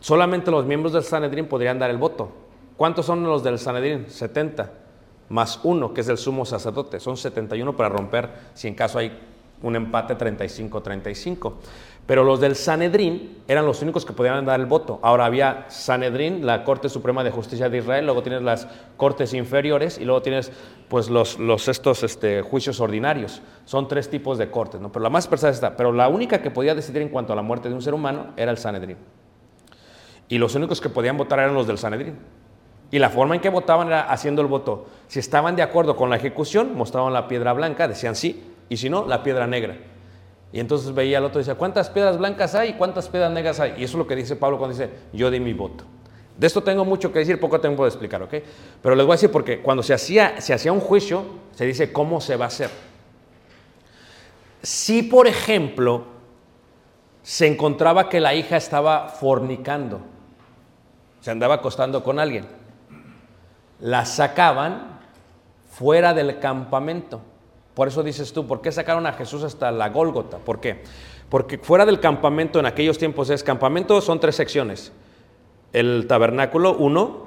[0.00, 2.30] solamente los miembros del Sanedrín podrían dar el voto.
[2.76, 4.08] ¿Cuántos son los del Sanedrín?
[4.08, 4.70] 70,
[5.30, 7.00] más uno, que es el sumo sacerdote.
[7.00, 9.12] Son 71 para romper, si en caso hay
[9.62, 11.54] un empate 35-35.
[12.06, 14.98] Pero los del Sanedrín eran los únicos que podían dar el voto.
[15.02, 19.98] Ahora había Sanedrín, la Corte Suprema de Justicia de Israel, luego tienes las cortes inferiores
[19.98, 20.50] y luego tienes
[20.88, 21.36] pues los,
[21.68, 23.42] estos este, juicios ordinarios.
[23.66, 24.90] Son tres tipos de cortes, ¿no?
[24.90, 25.76] Pero la más pesada está.
[25.76, 28.28] Pero la única que podía decidir en cuanto a la muerte de un ser humano
[28.38, 28.96] era el Sanedrín.
[30.28, 32.18] Y los únicos que podían votar eran los del Sanedrín.
[32.90, 34.86] Y la forma en que votaban era haciendo el voto.
[35.08, 38.88] Si estaban de acuerdo con la ejecución, mostraban la piedra blanca, decían sí, y si
[38.88, 39.76] no, la piedra negra.
[40.52, 43.60] Y entonces veía al otro y decía, ¿cuántas piedras blancas hay y cuántas piedras negras
[43.60, 43.72] hay?
[43.72, 45.84] Y eso es lo que dice Pablo cuando dice, yo di mi voto.
[46.38, 48.34] De esto tengo mucho que decir, poco tiempo de explicar, ¿ok?
[48.80, 51.92] Pero les voy a decir porque cuando se hacía, se hacía un juicio, se dice
[51.92, 52.70] cómo se va a hacer.
[54.62, 56.04] Si, por ejemplo,
[57.22, 60.00] se encontraba que la hija estaba fornicando,
[61.20, 62.46] se andaba acostando con alguien,
[63.80, 64.98] la sacaban
[65.70, 67.20] fuera del campamento.
[67.74, 70.38] Por eso dices tú, ¿por qué sacaron a Jesús hasta la Gólgota?
[70.38, 70.82] ¿Por qué?
[71.28, 74.92] Porque fuera del campamento en aquellos tiempos es campamento, son tres secciones.
[75.72, 77.26] El tabernáculo, uno,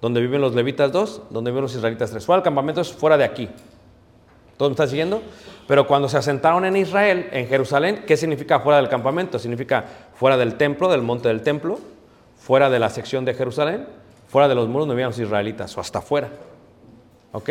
[0.00, 2.24] donde viven los levitas, dos, donde viven los israelitas, tres.
[2.24, 3.48] Fuera del campamento es fuera de aquí.
[4.56, 5.22] ¿Todos me están siguiendo?
[5.66, 9.38] Pero cuando se asentaron en Israel, en Jerusalén, ¿qué significa fuera del campamento?
[9.38, 11.80] Significa fuera del templo, del monte del templo,
[12.50, 13.86] fuera de la sección de Jerusalén,
[14.26, 16.30] fuera de los muros donde vivían los israelitas, o hasta fuera.
[17.30, 17.48] ¿Ok?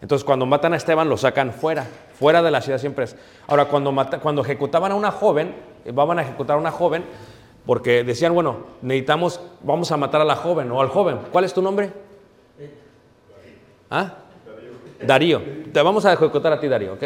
[0.00, 1.86] Entonces, cuando matan a Esteban, lo sacan fuera,
[2.18, 3.14] fuera de la ciudad siempre es.
[3.46, 7.04] Ahora, cuando, mata- cuando ejecutaban a una joven, eh, van a ejecutar a una joven,
[7.66, 11.18] porque decían, bueno, necesitamos, vamos a matar a la joven o al joven.
[11.30, 11.92] ¿Cuál es tu nombre?
[13.90, 14.14] ¿Ah?
[15.06, 15.42] Darío.
[15.74, 17.02] Te vamos a ejecutar a ti, Darío, ¿ok?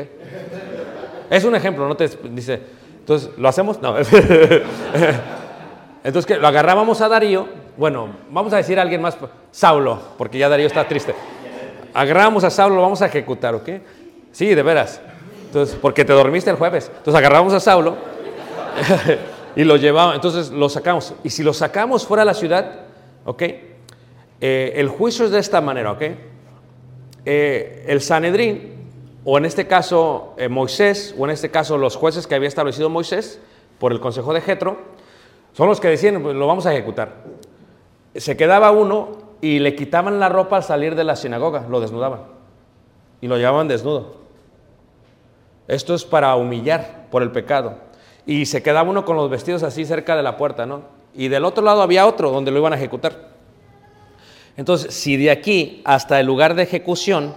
[1.28, 2.62] Es un ejemplo, no te dice.
[3.01, 3.82] Entonces, ¿lo hacemos?
[3.82, 3.97] No.
[6.05, 6.40] Entonces, ¿qué?
[6.40, 7.48] Lo agarrábamos a Darío.
[7.76, 9.16] Bueno, vamos a decir a alguien más,
[9.50, 11.14] Saulo, porque ya Darío está triste.
[11.94, 13.68] Agarramos a Saulo, lo vamos a ejecutar, ¿ok?
[14.32, 15.00] Sí, de veras.
[15.46, 16.90] Entonces, porque te dormiste el jueves.
[16.96, 17.96] Entonces agarramos a Saulo
[19.57, 20.14] y lo llevamos.
[20.14, 21.14] Entonces lo sacamos.
[21.22, 22.80] Y si lo sacamos fuera de la ciudad,
[23.24, 23.42] ¿ok?
[24.40, 26.03] Eh, el juicio es de esta manera, ¿ok?
[27.24, 28.72] Eh, el Sanedrín,
[29.24, 32.90] o en este caso eh, Moisés, o en este caso los jueces que había establecido
[32.90, 33.38] Moisés
[33.78, 34.78] por el consejo de Jetro,
[35.53, 37.12] son los que decían, pues, lo vamos a ejecutar.
[38.14, 42.20] Se quedaba uno y le quitaban la ropa al salir de la sinagoga, lo desnudaban
[43.20, 44.16] y lo llevaban desnudo.
[45.68, 47.76] Esto es para humillar por el pecado.
[48.26, 50.82] Y se quedaba uno con los vestidos así cerca de la puerta, ¿no?
[51.14, 53.30] Y del otro lado había otro donde lo iban a ejecutar.
[54.57, 57.34] Entonces, si de aquí hasta el lugar de ejecución,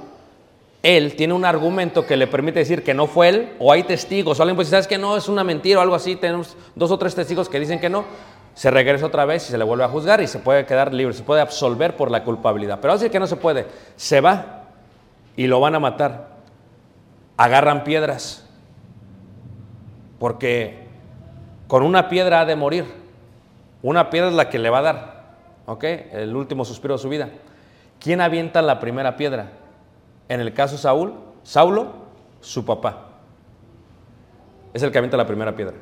[0.85, 4.39] él tiene un argumento que le permite decir que no fue él, o hay testigos,
[4.39, 6.99] o alguien pues sabes que no, es una mentira o algo así, tenemos dos o
[6.99, 8.05] tres testigos que dicen que no,
[8.53, 11.15] se regresa otra vez y se le vuelve a juzgar y se puede quedar libre,
[11.15, 12.79] se puede absolver por la culpabilidad.
[12.81, 13.65] Pero así que no se puede,
[13.95, 14.65] se va
[15.35, 16.35] y lo van a matar.
[17.35, 18.45] Agarran piedras,
[20.19, 20.87] porque
[21.67, 22.85] con una piedra ha de morir.
[23.81, 25.23] Una piedra es la que le va a dar,
[25.65, 25.83] ¿ok?
[25.83, 27.29] El último suspiro de su vida.
[27.99, 29.64] ¿Quién avienta la primera piedra?
[30.29, 31.13] En el caso Saúl,
[31.43, 31.93] Saulo,
[32.41, 33.09] su papá.
[34.73, 35.75] Es el que avienta la primera piedra.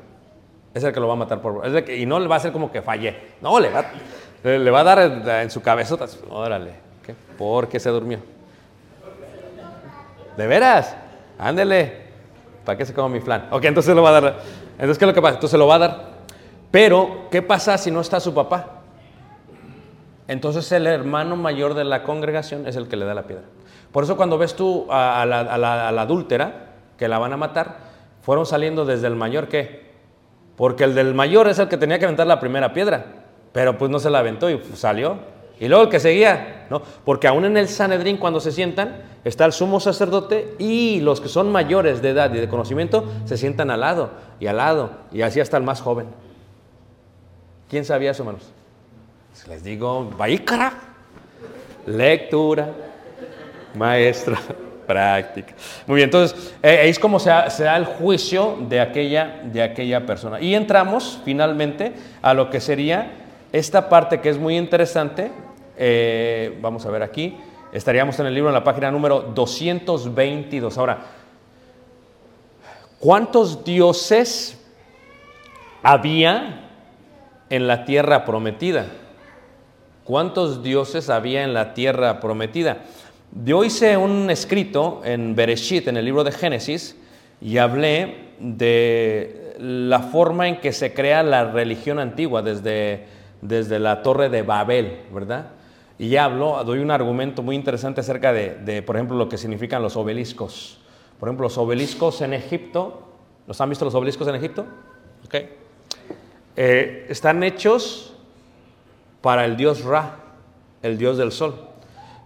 [0.72, 1.62] Es el que lo va a matar por...
[1.90, 3.34] y no le va a hacer como que fallé.
[3.40, 3.84] No, le va,
[4.42, 4.98] le, va a dar
[5.42, 6.06] en, su cabezota.
[6.30, 6.72] Órale,
[7.04, 7.14] ¿qué?
[7.38, 8.18] porque se durmió.
[10.36, 10.96] ¿De veras?
[11.38, 12.04] Ándele.
[12.64, 13.48] ¿Para qué se come mi flan?
[13.50, 14.36] Ok, entonces lo va a dar.
[14.72, 15.34] Entonces, ¿qué es lo que pasa?
[15.34, 16.14] Entonces lo va a dar.
[16.70, 18.80] Pero, ¿qué pasa si no está su papá?
[20.26, 23.44] Entonces el hermano mayor de la congregación es el que le da la piedra.
[23.94, 27.76] Por eso cuando ves tú a, la, adúltera, que la van a matar,
[28.22, 29.84] fueron saliendo desde el mayor, ¿qué?
[30.56, 33.06] Porque el del mayor es el que tenía que aventar la primera piedra,
[33.52, 35.18] pero pues no se la aventó y pues, salió.
[35.60, 36.82] Y luego el que seguía, ¿no?
[37.04, 41.28] Porque aún en el Sanedrín cuando se sientan, está el sumo sacerdote y los que
[41.28, 45.22] son mayores de edad y de conocimiento se sientan al lado y al lado y
[45.22, 46.08] así hasta el más joven.
[47.70, 48.50] ¿Quién sabía eso, hermanos?
[49.48, 50.72] Les digo, Baícara.
[51.86, 52.72] Lectura,
[53.74, 54.38] maestra,
[54.86, 55.54] práctica.
[55.86, 60.06] Muy bien, entonces eh, es como se se da el juicio de aquella, de aquella
[60.06, 60.40] persona.
[60.40, 63.12] Y entramos finalmente a lo que sería
[63.52, 65.30] esta parte que es muy interesante.
[65.76, 67.36] Eh, vamos a ver aquí.
[67.72, 70.78] Estaríamos en el libro en la página número 222.
[70.78, 70.98] Ahora,
[72.98, 74.60] ¿cuántos dioses
[75.82, 76.68] había
[77.50, 78.86] en la tierra prometida?
[80.04, 82.78] ¿Cuántos dioses había en la tierra prometida?
[83.42, 86.96] Yo hice un escrito en Bereshit, en el libro de Génesis,
[87.40, 93.06] y hablé de la forma en que se crea la religión antigua desde,
[93.42, 95.48] desde la torre de Babel, ¿verdad?
[95.98, 99.82] Y hablo, doy un argumento muy interesante acerca de, de, por ejemplo, lo que significan
[99.82, 100.78] los obeliscos.
[101.18, 103.02] Por ejemplo, los obeliscos en Egipto,
[103.48, 104.64] ¿los han visto los obeliscos en Egipto?
[105.24, 105.34] Ok.
[106.56, 108.14] Eh, están hechos
[109.20, 110.18] para el dios Ra,
[110.82, 111.73] el dios del sol.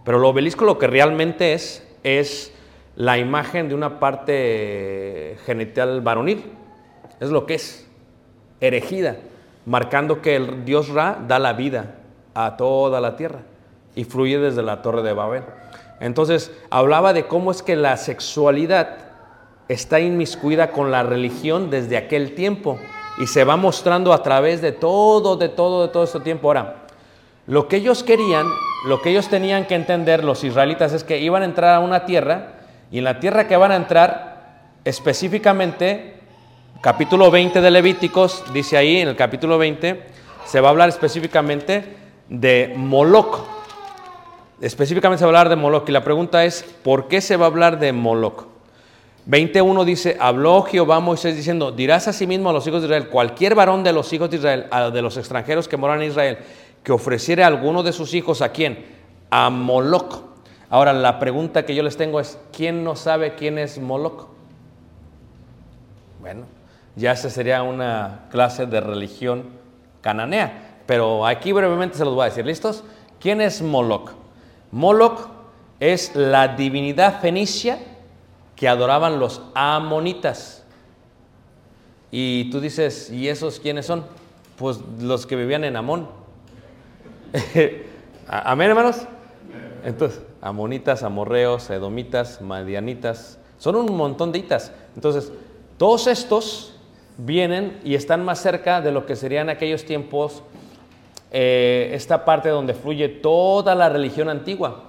[0.09, 2.51] Pero el obelisco lo que realmente es, es
[2.95, 6.45] la imagen de una parte genital varonil.
[7.19, 7.87] Es lo que es,
[8.59, 9.17] erigida,
[9.67, 11.97] marcando que el dios Ra da la vida
[12.33, 13.41] a toda la tierra
[13.93, 15.43] y fluye desde la torre de Babel.
[15.99, 18.97] Entonces, hablaba de cómo es que la sexualidad
[19.67, 22.79] está inmiscuida con la religión desde aquel tiempo
[23.19, 26.47] y se va mostrando a través de todo, de todo, de todo este tiempo.
[26.47, 26.87] Ahora,
[27.45, 28.47] lo que ellos querían,
[28.85, 32.05] lo que ellos tenían que entender, los israelitas, es que iban a entrar a una
[32.05, 32.53] tierra
[32.91, 36.15] y en la tierra que van a entrar, específicamente,
[36.81, 40.03] capítulo 20 de Levíticos, dice ahí en el capítulo 20,
[40.45, 41.97] se va a hablar específicamente
[42.29, 43.45] de Moloch.
[44.61, 47.45] Específicamente se va a hablar de Moloch y la pregunta es, ¿por qué se va
[47.45, 48.47] a hablar de Moloch?
[49.25, 52.87] 21 dice, habló Jehová a Moisés diciendo, dirás a sí mismo a los hijos de
[52.87, 56.39] Israel, cualquier varón de los hijos de Israel, de los extranjeros que moran en Israel,
[56.89, 58.83] que ofreciere a alguno de sus hijos a quién?
[59.29, 60.23] A Moloch.
[60.71, 64.25] Ahora, la pregunta que yo les tengo es, ¿quién no sabe quién es Moloch?
[66.19, 66.45] Bueno,
[66.95, 69.49] ya esa sería una clase de religión
[70.01, 72.83] cananea, pero aquí brevemente se los voy a decir, ¿listos?
[73.19, 74.13] ¿Quién es Moloch?
[74.71, 75.29] Moloch
[75.79, 77.77] es la divinidad fenicia
[78.55, 80.63] que adoraban los amonitas.
[82.09, 84.05] Y tú dices, ¿y esos quiénes son?
[84.57, 86.17] Pues los que vivían en Amón.
[88.27, 89.01] Amén, hermanos.
[89.83, 94.71] Entonces, amonitas, amorreos, edomitas, madianitas, son un montón de itas.
[94.95, 95.31] Entonces,
[95.77, 96.75] todos estos
[97.17, 100.43] vienen y están más cerca de lo que serían aquellos tiempos,
[101.31, 104.85] eh, esta parte donde fluye toda la religión antigua.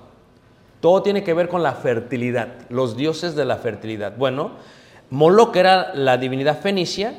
[0.80, 4.16] Todo tiene que ver con la fertilidad, los dioses de la fertilidad.
[4.16, 4.52] Bueno,
[5.10, 7.14] Moloch era la divinidad fenicia,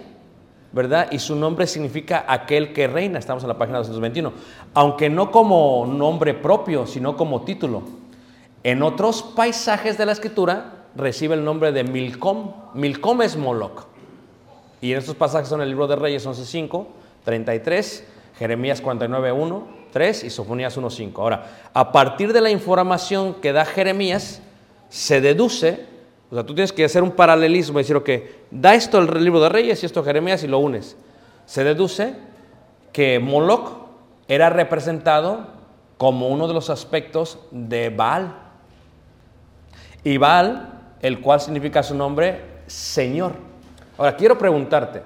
[0.72, 1.12] ¿verdad?
[1.12, 4.32] Y su nombre significa aquel que reina, estamos en la página 221,
[4.74, 7.84] aunque no como nombre propio, sino como título.
[8.64, 12.54] En otros paisajes de la escritura recibe el nombre de Milcom.
[12.74, 13.86] Milcom es Moloch.
[14.82, 16.88] Y en estos pasajes son el libro de Reyes 11.5,
[17.24, 18.08] 33,
[18.38, 21.12] Jeremías 49.1, 3 y Sofonías 1.5.
[21.18, 24.42] Ahora, a partir de la información que da Jeremías,
[24.90, 25.86] se deduce,
[26.32, 28.10] o sea, tú tienes que hacer un paralelismo y decir, ok,
[28.50, 30.96] da esto el libro de Reyes y esto Jeremías y lo unes.
[31.46, 32.16] Se deduce
[32.94, 33.82] que Moloch
[34.30, 35.48] era representado
[35.98, 38.34] como uno de los aspectos de Baal.
[40.06, 40.70] Y Baal,
[41.02, 43.34] el cual significa su nombre, Señor.
[43.98, 45.04] Ahora, quiero preguntarte,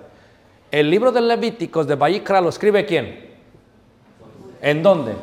[0.71, 3.33] el libro de Levíticos de Vallicra lo escribe quién?
[4.61, 5.13] ¿En dónde?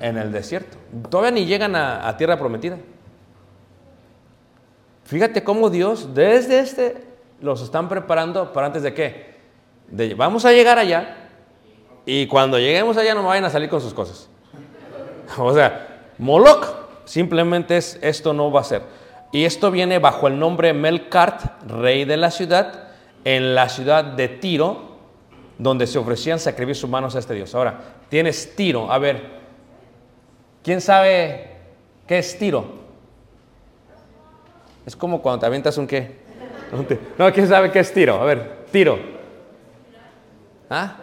[0.00, 0.76] En el desierto.
[1.10, 2.78] Todavía ni llegan a, tierra prometida.
[5.12, 6.96] Fíjate cómo Dios desde este
[7.42, 9.34] los están preparando para antes de qué.
[10.16, 11.28] Vamos a llegar allá
[12.06, 14.30] y cuando lleguemos allá no vayan a salir con sus cosas.
[15.38, 16.64] O sea, Moloch
[17.04, 18.84] simplemente es esto no va a ser.
[19.32, 22.88] Y esto viene bajo el nombre Melkart, rey de la ciudad,
[23.26, 24.96] en la ciudad de Tiro,
[25.58, 27.54] donde se ofrecían sacrificios humanos a este Dios.
[27.54, 28.90] Ahora, tienes Tiro.
[28.90, 29.26] A ver,
[30.62, 31.50] ¿quién sabe
[32.06, 32.81] qué es Tiro?
[34.84, 36.20] Es como cuando te avientas un qué.
[37.18, 38.20] No, ¿quién sabe qué es Tiro?
[38.20, 38.98] A ver, Tiro.
[40.70, 40.96] ¿Ah?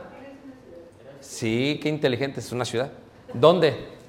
[1.19, 2.89] Sí, qué inteligente, es una ciudad.
[3.33, 3.99] ¿Dónde?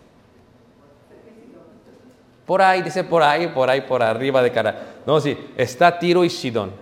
[2.47, 4.83] Por ahí, dice por ahí, por ahí, por arriba de cara.
[5.07, 6.73] No, sí, está Tiro y Sidón.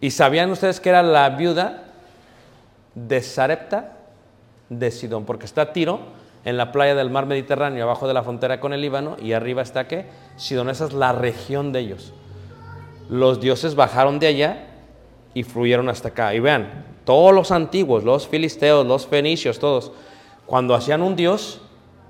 [0.00, 1.84] ¿Y sabían ustedes que era la viuda
[2.94, 3.96] de Sarepta
[4.68, 5.26] de Sidón?
[5.26, 6.00] Porque está Tiro
[6.44, 9.62] en la playa del mar Mediterráneo, abajo de la frontera con el Líbano, y arriba
[9.62, 10.06] está que
[10.36, 12.14] Sidón, esa es la región de ellos.
[13.12, 14.64] Los dioses bajaron de allá
[15.34, 16.34] y fluyeron hasta acá.
[16.34, 19.92] Y vean, todos los antiguos, los filisteos, los fenicios, todos,
[20.46, 21.60] cuando hacían un dios,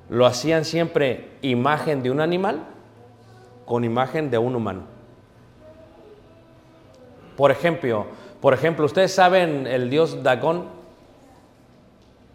[0.08, 2.62] lo hacían siempre imagen de un animal
[3.66, 4.82] con imagen de un humano.
[7.36, 8.06] Por ejemplo,
[8.40, 10.66] por ejemplo, ¿ustedes saben el dios Dagón?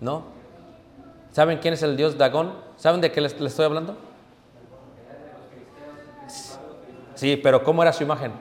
[0.02, 0.24] ¿No?
[1.32, 2.52] ¿Saben quién es el dios Dagón?
[2.76, 3.96] ¿Saben de qué les, les estoy hablando?
[7.16, 8.34] Sí, pero ¿cómo era su imagen?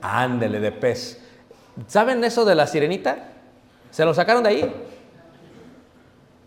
[0.00, 1.20] Ándele, de pez.
[1.86, 3.28] ¿Saben eso de la sirenita?
[3.90, 4.74] Se lo sacaron de ahí.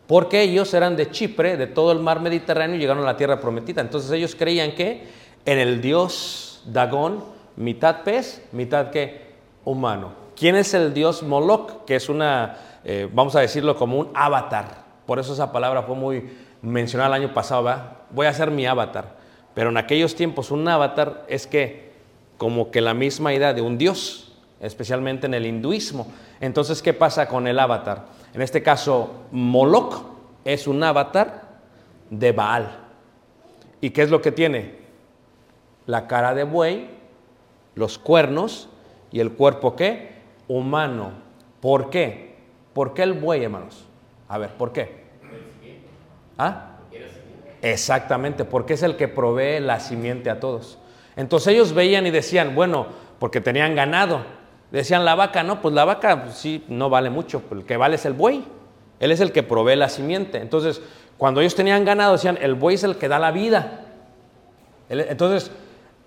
[0.07, 3.39] Porque ellos eran de Chipre, de todo el mar Mediterráneo, y llegaron a la tierra
[3.39, 3.81] prometida.
[3.81, 5.07] Entonces ellos creían que
[5.45, 7.23] en el dios Dagón,
[7.55, 9.31] mitad pez, mitad que
[9.63, 10.13] humano.
[10.35, 11.85] ¿Quién es el dios Moloch?
[11.85, 14.83] Que es una, eh, vamos a decirlo como un avatar.
[15.05, 16.29] Por eso esa palabra fue muy
[16.61, 17.91] mencionada el año pasado, ¿verdad?
[18.11, 19.15] Voy a hacer mi avatar.
[19.53, 21.90] Pero en aquellos tiempos un avatar es que
[22.41, 26.11] como que la misma idea de un dios, especialmente en el hinduismo.
[26.39, 28.07] Entonces, ¿qué pasa con el avatar?
[28.33, 30.01] En este caso, Moloch
[30.43, 31.59] es un avatar
[32.09, 32.79] de Baal.
[33.79, 34.73] ¿Y qué es lo que tiene?
[35.85, 36.89] La cara de buey,
[37.75, 38.69] los cuernos
[39.11, 40.09] y el cuerpo qué?
[40.47, 41.11] Humano.
[41.61, 42.37] ¿Por qué?
[42.73, 43.85] ¿Por qué el buey, hermanos?
[44.27, 45.03] A ver, ¿por qué?
[46.39, 46.79] ¿Ah?
[47.61, 50.79] Exactamente, porque es el que provee la simiente a todos.
[51.16, 52.88] Entonces ellos veían y decían, bueno,
[53.20, 54.22] porque tenían ganado.
[54.72, 57.95] Decían la vaca, no, pues la vaca pues, sí no vale mucho, el que vale
[57.95, 58.45] es el buey.
[58.99, 60.38] Él es el que provee la simiente.
[60.38, 60.82] Entonces,
[61.18, 63.86] cuando ellos tenían ganado, decían, el buey es el que da la vida.
[64.89, 65.51] Entonces,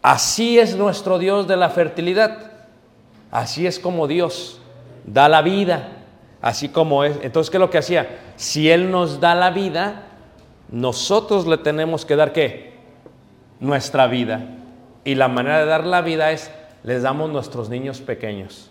[0.00, 2.52] así es nuestro Dios de la fertilidad.
[3.30, 4.60] Así es como Dios
[5.04, 5.88] da la vida.
[6.40, 7.18] Así como es.
[7.22, 8.18] Entonces, ¿qué es lo que hacía?
[8.36, 10.02] Si Él nos da la vida,
[10.70, 12.74] nosotros le tenemos que dar qué?
[13.60, 14.40] Nuestra vida.
[15.04, 16.50] Y la manera de dar la vida es,
[16.82, 18.70] les damos nuestros niños pequeños.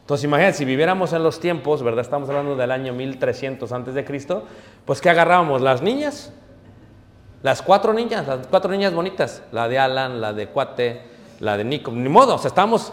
[0.00, 2.00] Entonces imagínense, si viviéramos en los tiempos, ¿verdad?
[2.00, 4.44] Estamos hablando del año 1300 antes de Cristo,
[4.84, 5.60] pues ¿qué agarrábamos?
[5.60, 6.32] Las niñas,
[7.42, 11.02] las cuatro niñas, las cuatro niñas bonitas, la de Alan, la de Cuate,
[11.38, 12.92] la de Nico, ni modo, o sea, estamos,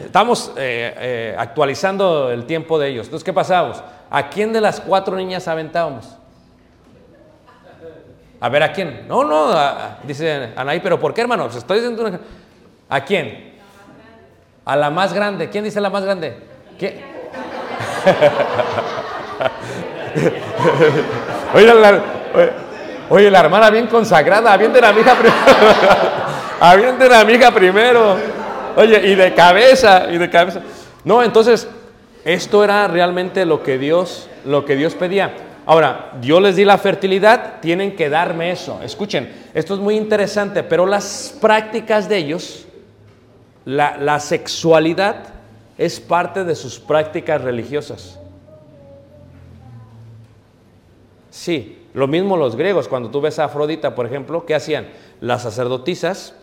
[0.00, 3.06] estamos eh, eh, actualizando el tiempo de ellos.
[3.06, 3.82] Entonces, ¿qué pasábamos?
[4.08, 6.16] ¿A quién de las cuatro niñas aventábamos?
[8.40, 9.06] A ver, ¿a quién?
[9.08, 9.52] No, no,
[10.04, 11.56] dice Anaí, pero ¿por qué, hermanos?
[11.56, 12.20] Estoy diciendo.
[12.88, 13.54] ¿A quién?
[14.64, 15.48] A la más grande.
[15.48, 16.36] ¿Quién dice la más grande?
[16.78, 17.00] ¿Quién?
[21.54, 22.00] oye, la,
[23.08, 25.36] oye, la hermana bien consagrada, avienten a mi hija primero.
[26.60, 28.16] avienten a mi hija primero.
[28.76, 30.60] Oye, y de cabeza, y de cabeza.
[31.04, 31.66] No, entonces,
[32.24, 35.45] esto era realmente lo que Dios, lo que Dios pedía.
[35.68, 38.80] Ahora, yo les di la fertilidad, tienen que darme eso.
[38.82, 42.68] Escuchen, esto es muy interesante, pero las prácticas de ellos,
[43.64, 45.24] la, sexualidad
[45.76, 48.20] es parte de sus prácticas religiosas.
[51.30, 54.86] Sí, lo mismo los griegos, cuando tú ves a Afrodita, por ejemplo, ¿qué hacían?
[55.20, 56.36] Las sacerdotisas,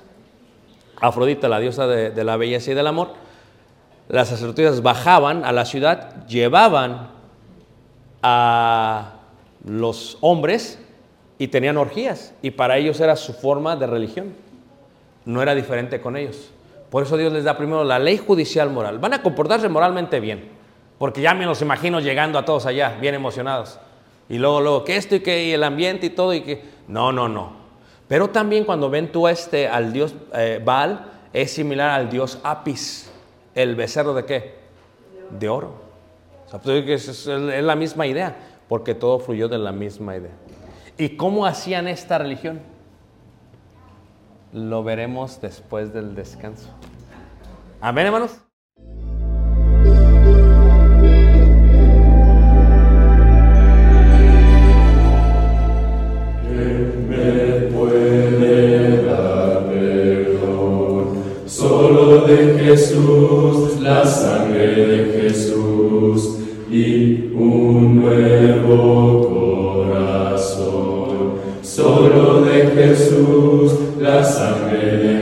[1.00, 3.14] Afrodita, la diosa de la belleza y del amor,
[4.10, 7.13] las sacerdotisas bajaban a la ciudad, llevaban
[8.24, 9.14] a
[9.66, 10.80] los hombres
[11.38, 14.34] y tenían orgías, y para ellos era su forma de religión.
[15.26, 16.52] No era diferente con ellos.
[16.90, 19.00] Por eso Dios les da primero la ley judicial moral.
[19.00, 20.50] Van a comportarse moralmente bien,
[20.98, 23.80] porque ya me los imagino llegando a todos allá, bien emocionados.
[24.30, 26.64] Y luego, luego, que esto y que el ambiente y todo, y que.
[26.88, 27.54] No, no, no.
[28.08, 32.40] Pero también cuando ven tú a este, al dios eh, Baal, es similar al dios
[32.44, 33.12] Apis,
[33.56, 34.56] el becerro de qué?
[35.32, 35.83] De oro.
[36.62, 38.36] Pues, es, es- es la misma idea,
[38.70, 40.32] porque todo fluyó de la misma idea.
[40.98, 42.62] ¿Y cómo hacían esta religión?
[44.52, 46.70] Lo veremos después del descanso.
[47.82, 48.40] Amén, hermanos.
[72.54, 75.13] De Jesús, la sangre